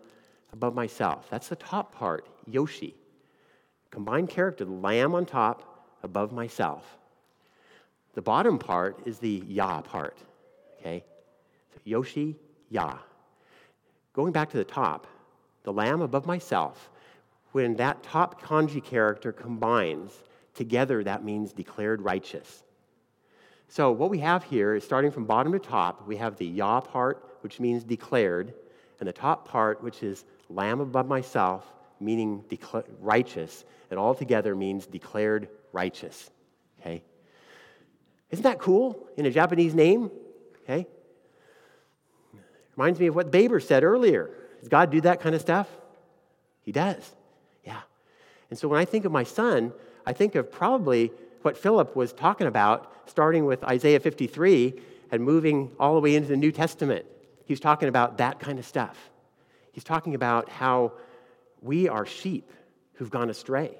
[0.53, 1.28] above myself.
[1.30, 2.95] That's the top part, Yoshi.
[3.91, 6.99] Combined character, the lamb on top, above myself.
[8.14, 10.18] The bottom part is the Ya part.
[10.80, 11.05] Okay?
[11.74, 12.37] So Yoshi,
[12.70, 12.99] Ya.
[14.14, 15.07] Going back to the top,
[15.62, 16.91] the lamb above myself,
[17.53, 20.12] when that top kanji character combines,
[20.55, 22.62] together that means declared righteous.
[23.73, 26.83] So, what we have here is starting from bottom to top, we have the Yah
[26.83, 28.53] part, which means declared,
[29.01, 34.55] and the top part, which is Lamb above myself, meaning decla- righteous, and all together
[34.55, 36.29] means declared righteous.
[36.81, 37.03] Okay?
[38.31, 40.11] Isn't that cool in a Japanese name?
[40.64, 40.87] Okay?
[42.77, 44.29] Reminds me of what Baber said earlier.
[44.61, 45.66] Does God do that kind of stuff?
[46.61, 47.11] He does.
[47.64, 47.81] Yeah.
[48.51, 49.73] And so when I think of my son,
[50.05, 51.11] I think of probably
[51.45, 54.74] what Philip was talking about, starting with Isaiah 53
[55.11, 57.05] and moving all the way into the New Testament.
[57.45, 59.11] He's talking about that kind of stuff.
[59.72, 60.93] He's talking about how
[61.61, 62.51] we are sheep
[62.95, 63.74] who've gone astray,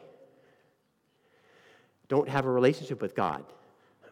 [2.09, 3.45] don't have a relationship with God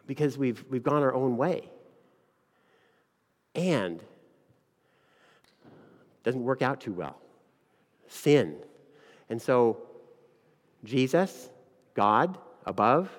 [0.07, 1.69] because we've, we've gone our own way.
[3.53, 4.01] And
[6.23, 7.17] doesn't work out too well.
[8.07, 8.55] Sin.
[9.29, 9.77] And so,
[10.83, 11.49] Jesus,
[11.93, 13.09] God above,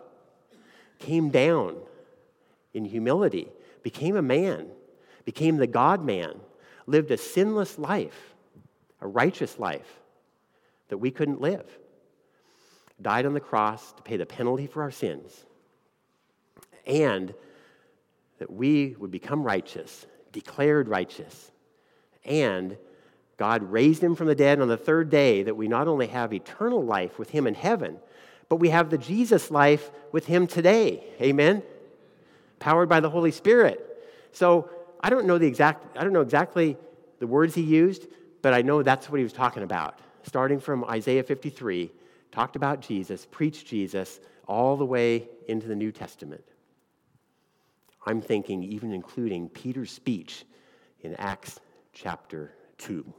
[1.02, 1.76] came down
[2.72, 3.48] in humility,
[3.82, 4.68] became a man,
[5.24, 6.34] became the God man,
[6.86, 8.34] lived a sinless life,
[9.00, 10.00] a righteous life
[10.88, 11.66] that we couldn't live,
[13.00, 15.44] died on the cross to pay the penalty for our sins,
[16.86, 17.34] and
[18.38, 21.50] that we would become righteous, declared righteous,
[22.24, 22.76] and
[23.36, 26.32] God raised him from the dead on the third day that we not only have
[26.32, 27.98] eternal life with him in heaven,
[28.52, 31.02] but we have the Jesus life with him today.
[31.22, 31.62] Amen?
[32.58, 33.80] Powered by the Holy Spirit.
[34.32, 34.68] So
[35.00, 36.76] I don't know the exact, I don't know exactly
[37.18, 38.08] the words he used,
[38.42, 40.00] but I know that's what he was talking about.
[40.24, 41.90] Starting from Isaiah 53,
[42.30, 46.44] talked about Jesus, preached Jesus, all the way into the New Testament.
[48.04, 50.44] I'm thinking, even including Peter's speech
[51.00, 51.58] in Acts
[51.94, 53.14] chapter 2.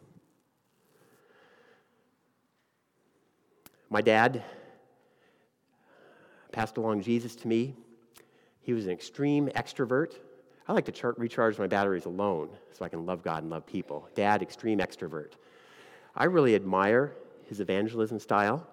[3.89, 4.43] My dad
[6.53, 7.75] passed along Jesus to me.
[8.61, 10.13] He was an extreme extrovert.
[10.67, 13.65] I like to char- recharge my batteries alone so I can love God and love
[13.65, 14.07] people.
[14.15, 15.33] Dad, extreme extrovert.
[16.15, 17.13] I really admire
[17.49, 18.65] his evangelism style.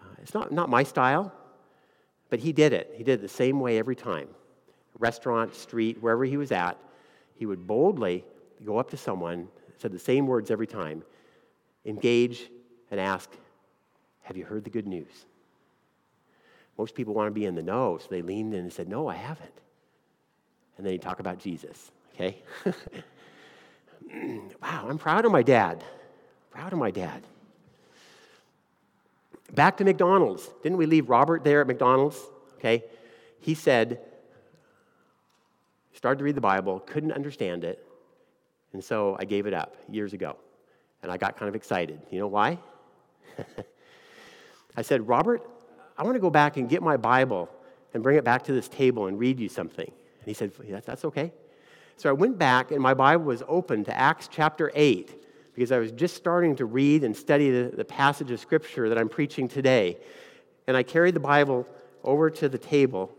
[0.00, 1.30] Uh, it's not, not my style,
[2.30, 2.94] but he did it.
[2.96, 4.28] He did it the same way every time.
[4.98, 6.78] Restaurant, street, wherever he was at,
[7.34, 8.24] he would boldly
[8.64, 11.02] go up to someone, said the same words every time,
[11.84, 12.48] engage
[12.90, 13.28] and ask,
[14.22, 15.26] Have you heard the good news?
[16.78, 19.08] Most people want to be in the know, so they leaned in and said, No,
[19.08, 19.52] I haven't.
[20.76, 22.42] And then you talk about Jesus, okay?
[24.62, 25.84] wow, I'm proud of my dad.
[26.50, 27.22] Proud of my dad.
[29.52, 30.48] Back to McDonald's.
[30.62, 32.18] Didn't we leave Robert there at McDonald's?
[32.58, 32.84] Okay.
[33.40, 34.00] He said,
[35.92, 37.84] started to read the Bible, couldn't understand it,
[38.72, 40.36] and so I gave it up years ago.
[41.02, 42.00] And I got kind of excited.
[42.10, 42.58] You know why?
[44.76, 45.42] I said, Robert,
[45.96, 47.48] I want to go back and get my Bible
[47.94, 49.86] and bring it back to this table and read you something.
[49.86, 50.52] And he said,
[50.84, 51.32] that's, okay.
[51.96, 55.22] So I went back, and my Bible was open to Acts chapter 8
[55.54, 58.98] because I was just starting to read and study the, the passage of Scripture that
[58.98, 59.98] I'm preaching today.
[60.66, 61.66] And I carried the Bible
[62.02, 63.12] over to the table,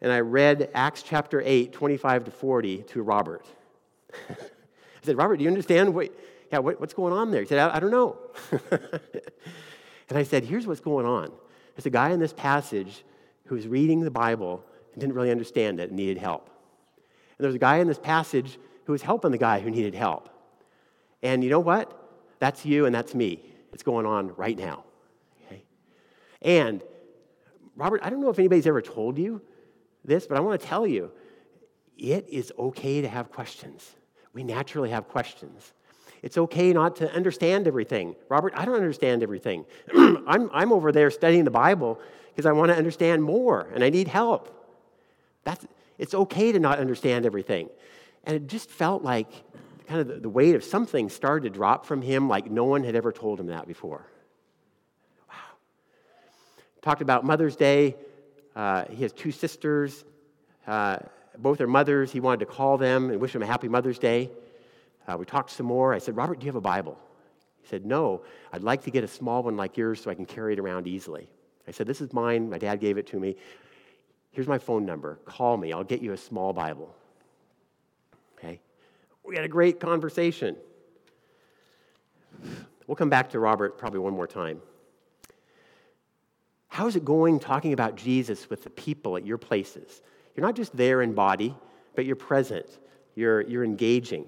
[0.00, 3.44] and I read Acts chapter 8, 25 to 40 to Robert.
[4.30, 4.34] I
[5.02, 6.10] said, Robert, do you understand what
[6.50, 7.42] Yeah, what, what's going on there?
[7.42, 8.16] He said, I, I don't know.
[8.70, 11.30] and I said, Here's what's going on.
[11.78, 13.04] There's a guy in this passage
[13.44, 16.50] who was reading the Bible and didn't really understand it and needed help.
[16.96, 20.28] And there's a guy in this passage who was helping the guy who needed help.
[21.22, 21.96] And you know what?
[22.40, 23.44] That's you and that's me.
[23.72, 24.82] It's going on right now.
[25.46, 25.62] Okay?
[26.42, 26.82] And
[27.76, 29.40] Robert, I don't know if anybody's ever told you
[30.04, 31.12] this, but I want to tell you
[31.96, 33.88] it is okay to have questions.
[34.32, 35.74] We naturally have questions.
[36.22, 38.16] It's okay not to understand everything.
[38.28, 39.64] Robert, I don't understand everything.
[39.94, 42.00] I'm, I'm over there studying the Bible
[42.30, 44.54] because I want to understand more and I need help.
[45.44, 45.66] That's,
[45.98, 47.68] it's okay to not understand everything.
[48.24, 49.30] And it just felt like
[49.86, 52.84] kind of the, the weight of something started to drop from him like no one
[52.84, 54.04] had ever told him that before.
[55.28, 55.34] Wow.
[56.82, 57.96] Talked about Mother's Day.
[58.54, 60.04] Uh, he has two sisters.
[60.66, 60.98] Uh,
[61.38, 62.10] both are mothers.
[62.12, 64.30] He wanted to call them and wish them a happy Mother's Day.
[65.08, 65.94] Uh, we talked some more.
[65.94, 66.98] I said, Robert, do you have a Bible?
[67.62, 70.26] He said, No, I'd like to get a small one like yours so I can
[70.26, 71.28] carry it around easily.
[71.66, 72.50] I said, This is mine.
[72.50, 73.36] My dad gave it to me.
[74.30, 75.18] Here's my phone number.
[75.24, 75.72] Call me.
[75.72, 76.94] I'll get you a small Bible.
[78.38, 78.60] Okay?
[79.24, 80.56] We had a great conversation.
[82.86, 84.60] We'll come back to Robert probably one more time.
[86.68, 90.02] How's it going talking about Jesus with the people at your places?
[90.36, 91.54] You're not just there in body,
[91.96, 92.78] but you're present,
[93.16, 94.26] you're, you're engaging.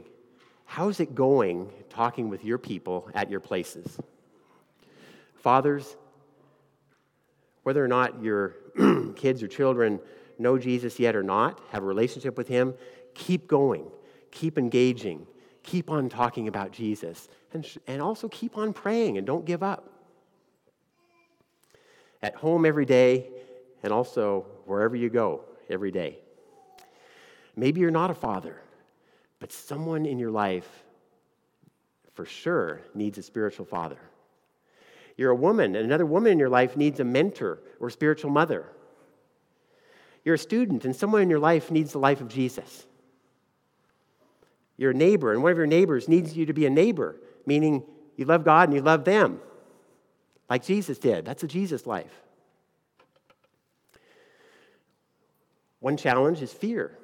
[0.70, 3.98] How's it going talking with your people at your places?
[5.34, 5.96] Fathers,
[7.64, 8.54] whether or not your
[9.16, 9.98] kids or children
[10.38, 12.74] know Jesus yet or not, have a relationship with Him,
[13.14, 13.84] keep going,
[14.30, 15.26] keep engaging,
[15.64, 19.90] keep on talking about Jesus, and, and also keep on praying and don't give up.
[22.22, 23.28] At home every day,
[23.82, 26.20] and also wherever you go, every day.
[27.56, 28.62] Maybe you're not a father,
[29.40, 30.84] but someone in your life
[32.12, 33.98] for sure needs a spiritual father.
[35.16, 38.66] You're a woman, and another woman in your life needs a mentor or spiritual mother.
[40.24, 42.86] You're a student, and someone in your life needs the life of Jesus.
[44.76, 47.16] You're a neighbor, and one of your neighbors needs you to be a neighbor,
[47.46, 47.82] meaning
[48.16, 49.40] you love God and you love them,
[50.48, 51.24] like Jesus did.
[51.24, 52.22] That's a Jesus life.
[55.80, 56.96] One challenge is fear.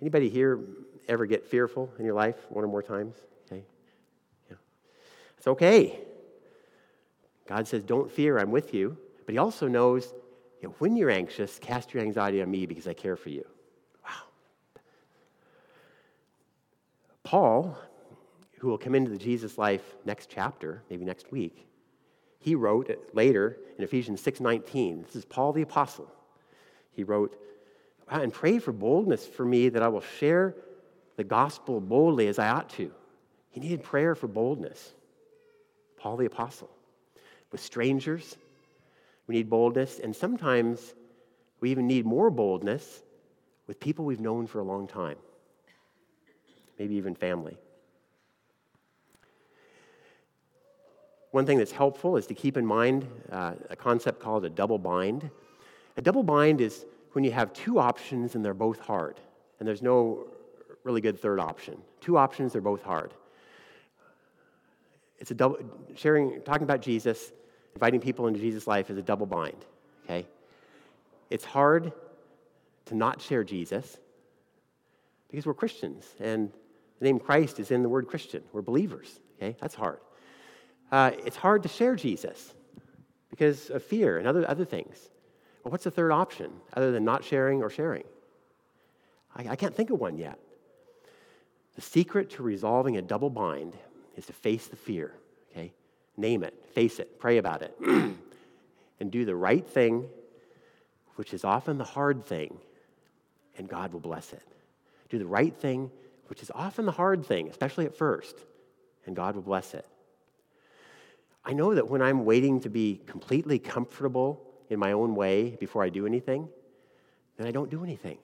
[0.00, 0.60] Anybody here
[1.10, 3.16] ever get fearful in your life one or more times?
[3.46, 3.64] Okay.
[4.48, 4.56] Yeah.
[5.36, 6.00] It's okay.
[7.46, 8.96] God says, Don't fear, I'm with you.
[9.26, 10.14] But He also knows
[10.62, 13.44] you know, when you're anxious, cast your anxiety on me because I care for you.
[14.04, 14.80] Wow.
[17.24, 17.78] Paul,
[18.58, 21.66] who will come into the Jesus life next chapter, maybe next week,
[22.38, 25.04] he wrote later in Ephesians 6:19.
[25.04, 26.10] This is Paul the apostle.
[26.92, 27.36] He wrote,
[28.08, 30.54] and pray for boldness for me that I will share
[31.20, 32.90] the gospel boldly as I ought to.
[33.50, 34.94] He needed prayer for boldness.
[35.98, 36.70] Paul the Apostle.
[37.52, 38.38] With strangers,
[39.26, 40.94] we need boldness, and sometimes
[41.60, 43.02] we even need more boldness
[43.66, 45.18] with people we've known for a long time,
[46.78, 47.58] maybe even family.
[51.32, 54.78] One thing that's helpful is to keep in mind uh, a concept called a double
[54.78, 55.28] bind.
[55.98, 59.20] A double bind is when you have two options and they're both hard,
[59.58, 60.26] and there's no
[60.84, 61.78] really good third option.
[62.00, 63.12] Two options, they're both hard.
[65.18, 65.58] It's a double,
[65.94, 67.32] sharing, talking about Jesus,
[67.74, 69.64] inviting people into Jesus' life is a double bind,
[70.04, 70.26] okay?
[71.28, 71.92] It's hard
[72.86, 73.98] to not share Jesus
[75.30, 76.50] because we're Christians, and
[76.98, 78.42] the name Christ is in the word Christian.
[78.52, 79.56] We're believers, okay?
[79.60, 80.00] That's hard.
[80.90, 82.54] Uh, it's hard to share Jesus
[83.28, 85.10] because of fear and other, other things.
[85.62, 88.04] Well, what's the third option other than not sharing or sharing?
[89.36, 90.38] I, I can't think of one yet.
[91.74, 93.74] The secret to resolving a double bind
[94.16, 95.14] is to face the fear,
[95.50, 95.72] okay?
[96.16, 100.08] Name it, face it, pray about it, and do the right thing,
[101.16, 102.58] which is often the hard thing,
[103.56, 104.42] and God will bless it.
[105.08, 105.90] Do the right thing,
[106.28, 108.36] which is often the hard thing, especially at first,
[109.06, 109.86] and God will bless it.
[111.44, 115.82] I know that when I'm waiting to be completely comfortable in my own way before
[115.82, 116.48] I do anything,
[117.36, 118.18] then I don't do anything.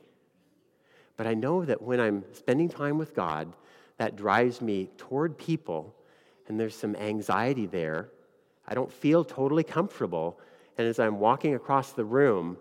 [1.17, 3.53] But I know that when I'm spending time with God,
[3.99, 5.95] that drives me toward people,
[6.49, 8.11] and there's some anxiety there.
[8.69, 10.39] I don't feel totally comfortable.
[10.77, 12.59] And as I'm walking across the room,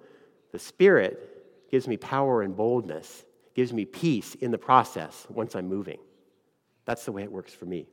[0.51, 5.67] the Spirit gives me power and boldness, gives me peace in the process once I'm
[5.67, 5.99] moving.
[6.85, 7.87] That's the way it works for me.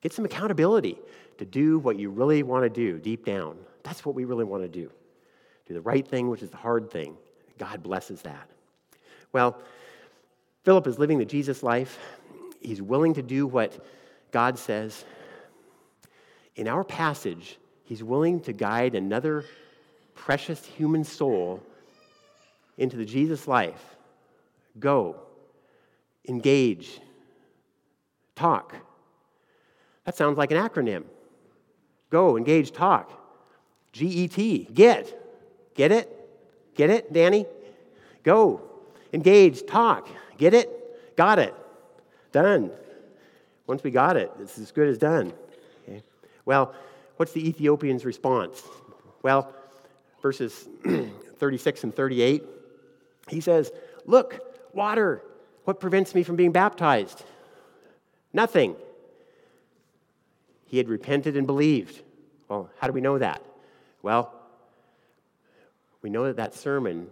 [0.00, 0.98] Get some accountability
[1.38, 3.56] to do what you really want to do deep down.
[3.82, 4.90] That's what we really want to do.
[5.66, 7.16] Do the right thing, which is the hard thing.
[7.58, 8.50] God blesses that.
[9.34, 9.58] Well,
[10.62, 11.98] Philip is living the Jesus life.
[12.62, 13.84] he's willing to do what
[14.30, 15.04] God says.
[16.56, 19.44] In our passage, he's willing to guide another
[20.14, 21.60] precious human soul
[22.78, 23.96] into the Jesus life.
[24.78, 25.16] Go,
[26.28, 27.00] engage,
[28.36, 28.74] talk.
[30.04, 31.04] That sounds like an acronym.
[32.08, 33.10] Go, engage, talk.
[33.92, 35.74] G E T, get.
[35.74, 36.08] Get it?
[36.76, 37.46] Get it, Danny?
[38.22, 38.62] Go,
[39.14, 40.08] engage, talk.
[40.36, 41.16] Get it?
[41.16, 41.54] Got it.
[42.32, 42.70] Done.
[43.66, 45.32] Once we got it, it's as good as done.
[45.84, 46.02] Okay.
[46.44, 46.74] Well,
[47.16, 48.62] what's the Ethiopian's response?
[49.22, 49.54] Well,
[50.20, 50.68] verses
[51.38, 52.42] 36 and 38,
[53.28, 53.72] he says,
[54.04, 55.22] Look, water.
[55.64, 57.24] What prevents me from being baptized?
[58.34, 58.76] Nothing.
[60.66, 62.02] He had repented and believed.
[62.48, 63.42] Well, how do we know that?
[64.02, 64.34] Well,
[66.02, 67.06] we know that that sermon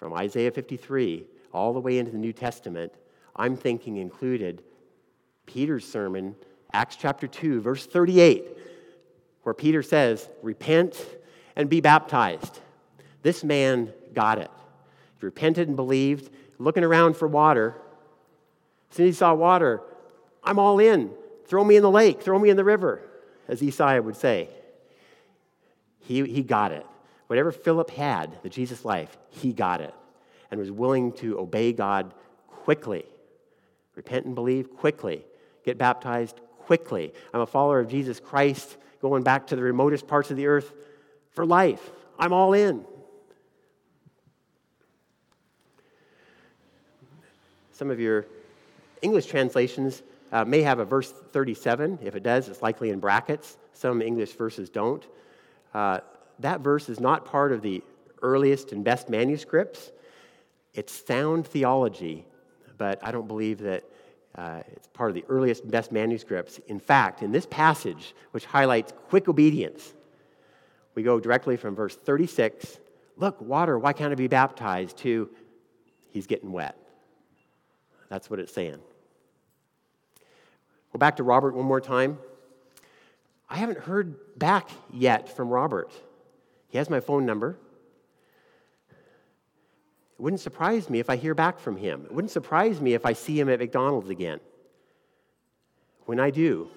[0.00, 2.90] from Isaiah 53 all the way into the New Testament,
[3.36, 4.62] I'm thinking included
[5.44, 6.36] Peter's sermon,
[6.72, 8.46] Acts chapter 2, verse 38,
[9.42, 11.04] where Peter says, Repent
[11.54, 12.60] and be baptized.
[13.20, 14.50] This man got it.
[15.18, 17.76] He repented and believed, looking around for water.
[18.90, 19.82] As soon as he saw water,
[20.42, 21.10] I'm all in.
[21.44, 23.02] Throw me in the lake, throw me in the river,
[23.48, 24.48] as Isaiah would say.
[25.98, 26.86] He, he got it.
[27.30, 29.94] Whatever Philip had, the Jesus life, he got it
[30.50, 32.12] and was willing to obey God
[32.48, 33.04] quickly.
[33.94, 35.24] Repent and believe quickly.
[35.64, 37.14] Get baptized quickly.
[37.32, 40.72] I'm a follower of Jesus Christ, going back to the remotest parts of the earth
[41.30, 41.92] for life.
[42.18, 42.84] I'm all in.
[47.70, 48.26] Some of your
[49.02, 50.02] English translations
[50.32, 52.00] uh, may have a verse 37.
[52.02, 53.56] If it does, it's likely in brackets.
[53.72, 55.06] Some English verses don't.
[55.72, 56.00] Uh,
[56.40, 57.82] that verse is not part of the
[58.22, 59.92] earliest and best manuscripts.
[60.74, 62.26] It's sound theology,
[62.78, 63.84] but I don't believe that
[64.36, 66.58] uh, it's part of the earliest and best manuscripts.
[66.68, 69.94] In fact, in this passage, which highlights quick obedience,
[70.94, 72.78] we go directly from verse 36
[73.16, 74.96] look, water, why can't I be baptized?
[74.98, 75.28] to
[76.08, 76.76] he's getting wet.
[78.08, 78.78] That's what it's saying.
[80.92, 82.18] Go back to Robert one more time.
[83.48, 85.92] I haven't heard back yet from Robert.
[86.70, 87.58] He has my phone number.
[90.18, 92.04] It wouldn't surprise me if I hear back from him.
[92.04, 94.40] It wouldn't surprise me if I see him at McDonald's again.
[96.06, 96.68] When I do,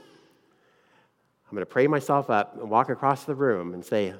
[1.48, 4.14] I'm going to pray myself up and walk across the room and say,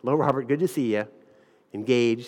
[0.00, 1.06] Hello, Robert, good to see you.
[1.74, 2.26] Engage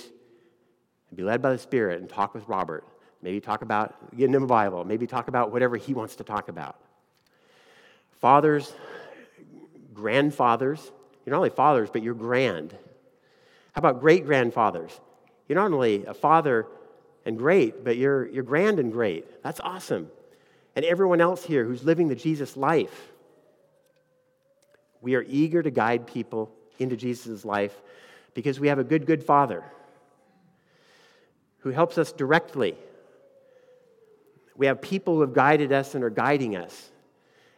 [1.08, 2.84] and be led by the Spirit and talk with Robert.
[3.22, 4.84] Maybe talk about getting him a Bible.
[4.84, 6.76] Maybe talk about whatever he wants to talk about.
[8.20, 8.74] Fathers,
[9.94, 10.92] grandfathers,
[11.24, 12.72] you're not only fathers, but you're grand.
[13.72, 14.98] How about great grandfathers?
[15.48, 16.66] You're not only a father
[17.24, 19.42] and great, but you're, you're grand and great.
[19.42, 20.10] That's awesome.
[20.74, 23.12] And everyone else here who's living the Jesus life.
[25.00, 27.74] We are eager to guide people into Jesus' life
[28.34, 29.64] because we have a good, good father
[31.58, 32.76] who helps us directly.
[34.56, 36.90] We have people who have guided us and are guiding us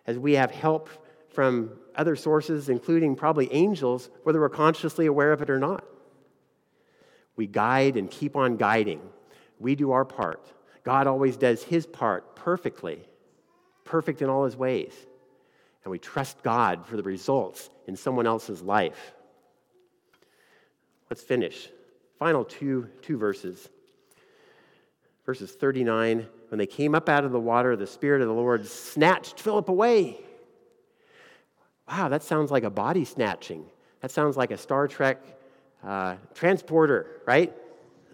[0.07, 0.89] as we have help
[1.35, 5.85] from other sources, including probably angels, whether we're consciously aware of it or not.
[7.37, 9.01] We guide and keep on guiding.
[9.59, 10.53] We do our part.
[10.85, 13.01] God always does his part perfectly,
[13.85, 14.93] perfect in all his ways.
[15.83, 19.13] And we trust God for the results in someone else's life.
[21.11, 21.69] Let's finish.
[22.19, 23.69] Final two, two verses.
[25.27, 28.67] Verses 39 When they came up out of the water, the Spirit of the Lord
[28.67, 30.21] snatched Philip away
[31.89, 33.65] wow, that sounds like a body snatching.
[34.01, 35.23] That sounds like a Star Trek
[35.83, 37.53] uh, transporter, right?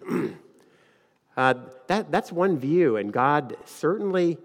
[1.37, 1.53] uh,
[1.87, 4.37] that, that's one view, and God certainly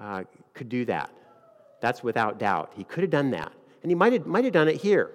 [0.00, 0.24] uh,
[0.54, 1.10] could do that.
[1.80, 2.72] That's without doubt.
[2.76, 3.52] He could have done that.
[3.82, 5.10] And he might have, might have done it here.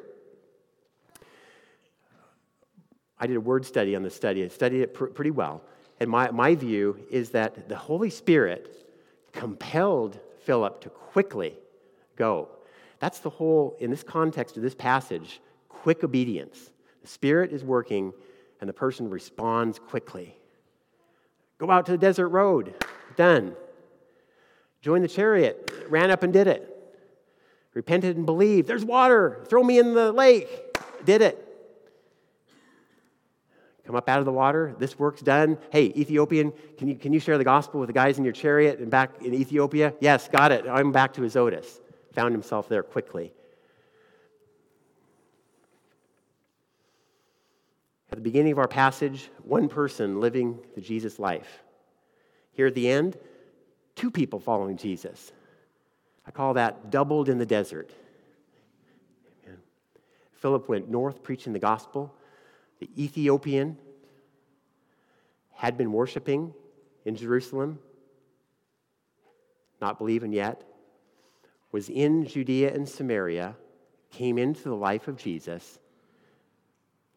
[3.20, 4.44] I did a word study on the study.
[4.44, 5.62] I studied it pr- pretty well.
[6.00, 8.88] And my, my view is that the Holy Spirit
[9.32, 11.56] compelled Philip to quickly
[12.16, 12.50] go.
[13.04, 16.72] That's the whole, in this context of this passage, quick obedience.
[17.02, 18.14] The Spirit is working
[18.62, 20.38] and the person responds quickly.
[21.58, 22.74] Go out to the desert road.
[23.18, 23.58] Done.
[24.82, 25.70] Join the chariot.
[25.90, 26.70] Ran up and did it.
[27.74, 28.70] Repented and believed.
[28.70, 29.44] There's water.
[29.50, 30.48] Throw me in the lake.
[31.04, 31.46] Did it.
[33.86, 34.78] Come up out of the water.
[34.80, 35.58] This work's done.
[35.72, 38.80] Hey, Ethiopian, can you, can you share the gospel with the guys in your chariot
[38.80, 39.94] and back in Ethiopia?
[40.00, 40.66] Yes, got it.
[40.70, 41.82] I'm back to Azotus
[42.14, 43.34] found himself there quickly.
[48.12, 51.64] At the beginning of our passage, one person living the Jesus life.
[52.52, 53.18] Here at the end,
[53.96, 55.32] two people following Jesus.
[56.26, 57.92] I call that doubled in the desert.
[59.44, 59.58] Amen.
[60.34, 62.14] Philip went north preaching the gospel.
[62.80, 63.78] The Ethiopian
[65.56, 66.54] had been worshiping
[67.06, 67.80] in Jerusalem,
[69.82, 70.64] not believing yet,
[71.74, 73.56] was in Judea and Samaria,
[74.12, 75.80] came into the life of Jesus,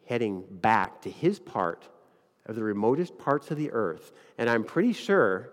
[0.07, 1.87] heading back to his part
[2.47, 4.13] of the remotest parts of the earth.
[4.39, 5.51] And I'm pretty sure,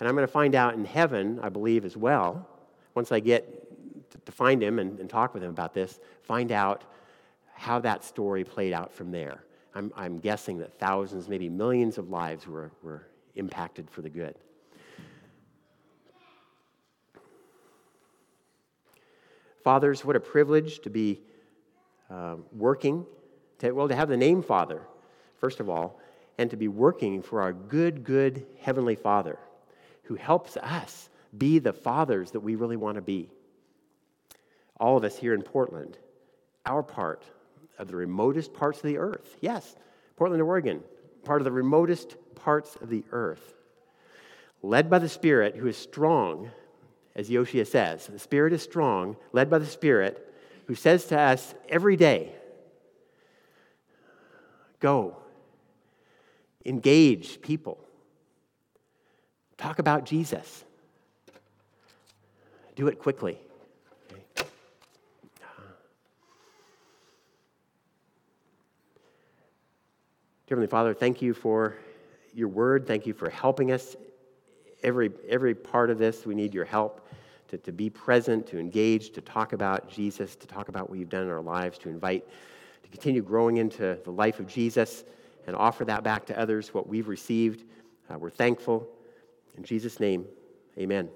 [0.00, 2.48] and I'm going to find out in heaven, I believe as well,
[2.94, 6.82] once I get to find him and, and talk with him about this, find out
[7.54, 9.44] how that story played out from there.
[9.74, 14.34] I'm, I'm guessing that thousands, maybe millions of lives were, were impacted for the good.
[19.64, 21.20] Fathers, what a privilege to be
[22.10, 23.06] uh, working,
[23.58, 24.82] to, well, to have the name Father,
[25.38, 26.00] first of all,
[26.38, 29.38] and to be working for our good, good Heavenly Father
[30.12, 31.08] who helps us
[31.38, 33.30] be the fathers that we really want to be.
[34.78, 35.96] All of us here in Portland,
[36.66, 37.24] our part
[37.78, 39.36] of the remotest parts of the earth.
[39.40, 39.76] Yes,
[40.16, 40.82] Portland, Oregon,
[41.24, 43.54] part of the remotest parts of the earth.
[44.62, 46.50] Led by the Spirit, who is strong,
[47.14, 48.06] as Yoshia says.
[48.06, 50.32] The Spirit is strong, led by the Spirit,
[50.66, 52.34] who says to us every day,
[54.80, 55.16] Go,
[56.64, 57.78] engage people,
[59.56, 60.64] talk about Jesus.
[62.74, 63.38] Do it quickly.
[70.48, 71.76] Heavenly Father, thank you for
[72.34, 72.86] your word.
[72.86, 73.96] Thank you for helping us.
[74.82, 77.08] Every, every part of this, we need your help
[77.48, 81.10] to, to be present, to engage, to talk about Jesus, to talk about what you've
[81.10, 82.26] done in our lives, to invite,
[82.82, 85.04] to continue growing into the life of Jesus
[85.46, 87.64] and offer that back to others, what we've received.
[88.10, 88.88] Uh, we're thankful.
[89.56, 90.24] In Jesus' name,
[90.78, 91.08] amen.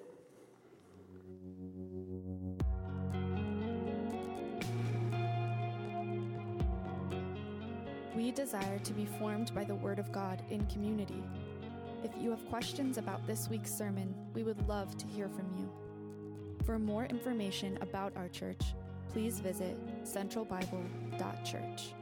[8.15, 11.23] We desire to be formed by the Word of God in community.
[12.05, 15.71] If you have questions about this week's sermon, we would love to hear from you.
[16.65, 18.61] For more information about our church,
[19.13, 21.95] please visit centralbible.church.